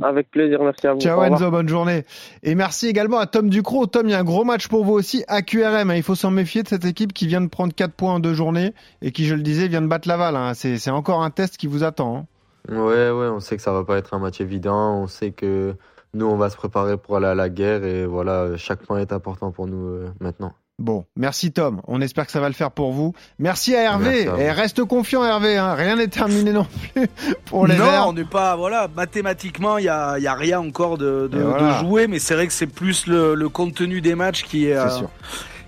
Avec 0.02 0.30
plaisir, 0.30 0.62
merci 0.62 0.86
à 0.86 0.94
vous. 0.94 1.00
Ciao. 1.00 1.22
Enzo, 1.22 1.50
bonne 1.50 1.68
journée. 1.68 2.04
Et 2.42 2.54
merci 2.54 2.88
également 2.88 3.18
à 3.18 3.26
Tom 3.26 3.50
Ducrot. 3.50 3.86
Tom, 3.86 4.08
il 4.08 4.12
y 4.12 4.14
a 4.14 4.18
un 4.18 4.24
gros 4.24 4.42
match 4.42 4.66
pour 4.68 4.84
vous 4.84 4.94
aussi 4.94 5.22
à 5.28 5.42
QRM. 5.42 5.90
hein. 5.90 5.94
Il 5.94 6.02
faut 6.02 6.14
s'en 6.14 6.30
méfier 6.30 6.62
de 6.62 6.68
cette 6.68 6.86
équipe 6.86 7.12
qui 7.12 7.26
vient 7.26 7.42
de 7.42 7.48
prendre 7.48 7.74
4 7.74 7.92
points 7.92 8.14
en 8.14 8.18
deux 8.18 8.32
journées 8.32 8.72
et 9.02 9.12
qui, 9.12 9.26
je 9.26 9.34
le 9.34 9.42
disais, 9.42 9.68
vient 9.68 9.82
de 9.82 9.86
battre 9.86 10.08
Laval. 10.08 10.34
hein. 10.34 10.54
C'est 10.54 10.78
c'est 10.78 10.90
encore 10.90 11.22
un 11.22 11.30
test 11.30 11.58
qui 11.58 11.66
vous 11.66 11.84
attend. 11.84 12.16
hein. 12.16 12.26
Ouais, 12.74 13.10
ouais, 13.10 13.26
on 13.28 13.40
sait 13.40 13.56
que 13.56 13.62
ça 13.62 13.72
va 13.72 13.84
pas 13.84 13.98
être 13.98 14.14
un 14.14 14.18
match 14.18 14.40
évident. 14.40 15.02
On 15.02 15.08
sait 15.08 15.30
que 15.30 15.74
nous, 16.14 16.26
on 16.26 16.36
va 16.36 16.50
se 16.50 16.56
préparer 16.56 16.96
pour 16.96 17.16
aller 17.16 17.26
à 17.26 17.34
la 17.34 17.48
guerre 17.48 17.84
et 17.84 18.04
voilà, 18.06 18.56
chaque 18.56 18.80
point 18.84 18.98
est 19.00 19.12
important 19.12 19.50
pour 19.50 19.66
nous 19.66 19.86
euh, 19.88 20.08
maintenant. 20.20 20.52
Bon, 20.78 21.04
merci 21.16 21.52
Tom. 21.52 21.80
On 21.86 22.00
espère 22.00 22.26
que 22.26 22.32
ça 22.32 22.40
va 22.40 22.48
le 22.48 22.54
faire 22.54 22.70
pour 22.72 22.92
vous. 22.92 23.14
Merci 23.38 23.76
à 23.76 23.82
Hervé. 23.82 24.04
Merci 24.10 24.28
à 24.28 24.32
vous. 24.32 24.40
Et 24.40 24.50
reste 24.50 24.84
confiant 24.84 25.24
Hervé. 25.24 25.56
hein. 25.56 25.74
Rien 25.74 25.96
n'est 25.96 26.08
terminé 26.08 26.52
non 26.52 26.66
plus 26.94 27.06
pour 27.44 27.66
les 27.66 27.76
non, 27.76 27.84
Verts. 27.84 28.08
on 28.08 28.12
n'est 28.14 28.24
pas 28.24 28.56
voilà 28.56 28.88
mathématiquement 28.96 29.78
il 29.78 29.84
y 29.84 29.88
a, 29.88 30.18
il 30.18 30.24
y 30.24 30.26
a 30.26 30.34
rien 30.34 30.60
encore 30.60 30.98
de, 30.98 31.28
de, 31.30 31.40
voilà. 31.40 31.74
de 31.74 31.86
jouer, 31.86 32.06
mais 32.08 32.18
c'est 32.18 32.34
vrai 32.34 32.46
que 32.46 32.52
c'est 32.52 32.66
plus 32.66 33.06
le, 33.06 33.34
le 33.34 33.48
contenu 33.48 34.00
des 34.00 34.14
matchs 34.14 34.42
qui 34.44 34.66
est, 34.66 34.74
euh, 34.76 34.88
sûr. 34.88 35.08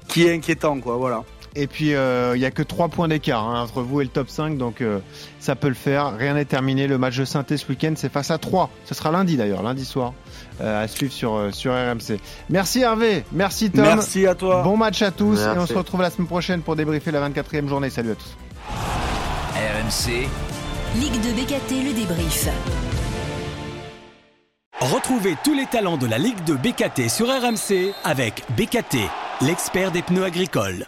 qui 0.08 0.24
est 0.26 0.34
inquiétant 0.34 0.80
quoi. 0.80 0.96
Voilà. 0.96 1.22
Et 1.56 1.68
puis, 1.68 1.94
euh, 1.94 2.32
il 2.34 2.42
y 2.42 2.46
a 2.46 2.50
que 2.50 2.64
3 2.64 2.88
points 2.88 3.06
d'écart 3.06 3.48
hein, 3.48 3.62
entre 3.62 3.80
vous 3.82 4.00
et 4.00 4.04
le 4.04 4.10
top 4.10 4.28
5, 4.28 4.58
donc 4.58 4.80
euh, 4.80 4.98
ça 5.38 5.54
peut 5.54 5.68
le 5.68 5.74
faire. 5.74 6.16
Rien 6.16 6.34
n'est 6.34 6.46
terminé. 6.46 6.88
Le 6.88 6.98
match 6.98 7.16
de 7.16 7.24
synthé 7.24 7.56
ce 7.56 7.68
week-end, 7.68 7.92
c'est 7.94 8.10
face 8.10 8.32
à 8.32 8.38
3. 8.38 8.70
Ce 8.86 8.92
sera 8.96 9.12
lundi 9.12 9.36
d'ailleurs, 9.36 9.62
lundi 9.62 9.84
soir, 9.84 10.14
euh, 10.23 10.23
à 10.60 10.86
suivre 10.88 11.12
sur, 11.12 11.34
euh, 11.34 11.50
sur 11.50 11.72
RMC. 11.72 12.18
Merci 12.50 12.80
Hervé, 12.80 13.24
merci 13.32 13.70
Tom. 13.70 13.82
Merci 13.82 14.26
à 14.26 14.34
toi. 14.34 14.62
Bon 14.62 14.76
match 14.76 15.02
à 15.02 15.10
tous 15.10 15.40
et 15.40 15.58
on 15.58 15.66
se 15.66 15.74
retrouve 15.74 16.02
la 16.02 16.10
semaine 16.10 16.28
prochaine 16.28 16.62
pour 16.62 16.76
débriefer 16.76 17.10
la 17.10 17.28
24e 17.28 17.68
journée. 17.68 17.90
Salut 17.90 18.12
à 18.12 18.14
tous. 18.14 18.36
RMC, 19.54 20.28
Ligue 20.96 21.20
de 21.20 21.32
BKT, 21.32 21.84
le 21.84 21.92
débrief. 21.92 22.48
Retrouvez 24.80 25.36
tous 25.42 25.54
les 25.54 25.66
talents 25.66 25.96
de 25.96 26.06
la 26.06 26.18
Ligue 26.18 26.44
de 26.44 26.54
BKT 26.54 27.08
sur 27.08 27.26
RMC 27.26 27.94
avec 28.04 28.42
BKT, 28.56 28.98
l'expert 29.40 29.90
des 29.90 30.02
pneus 30.02 30.24
agricoles. 30.24 30.86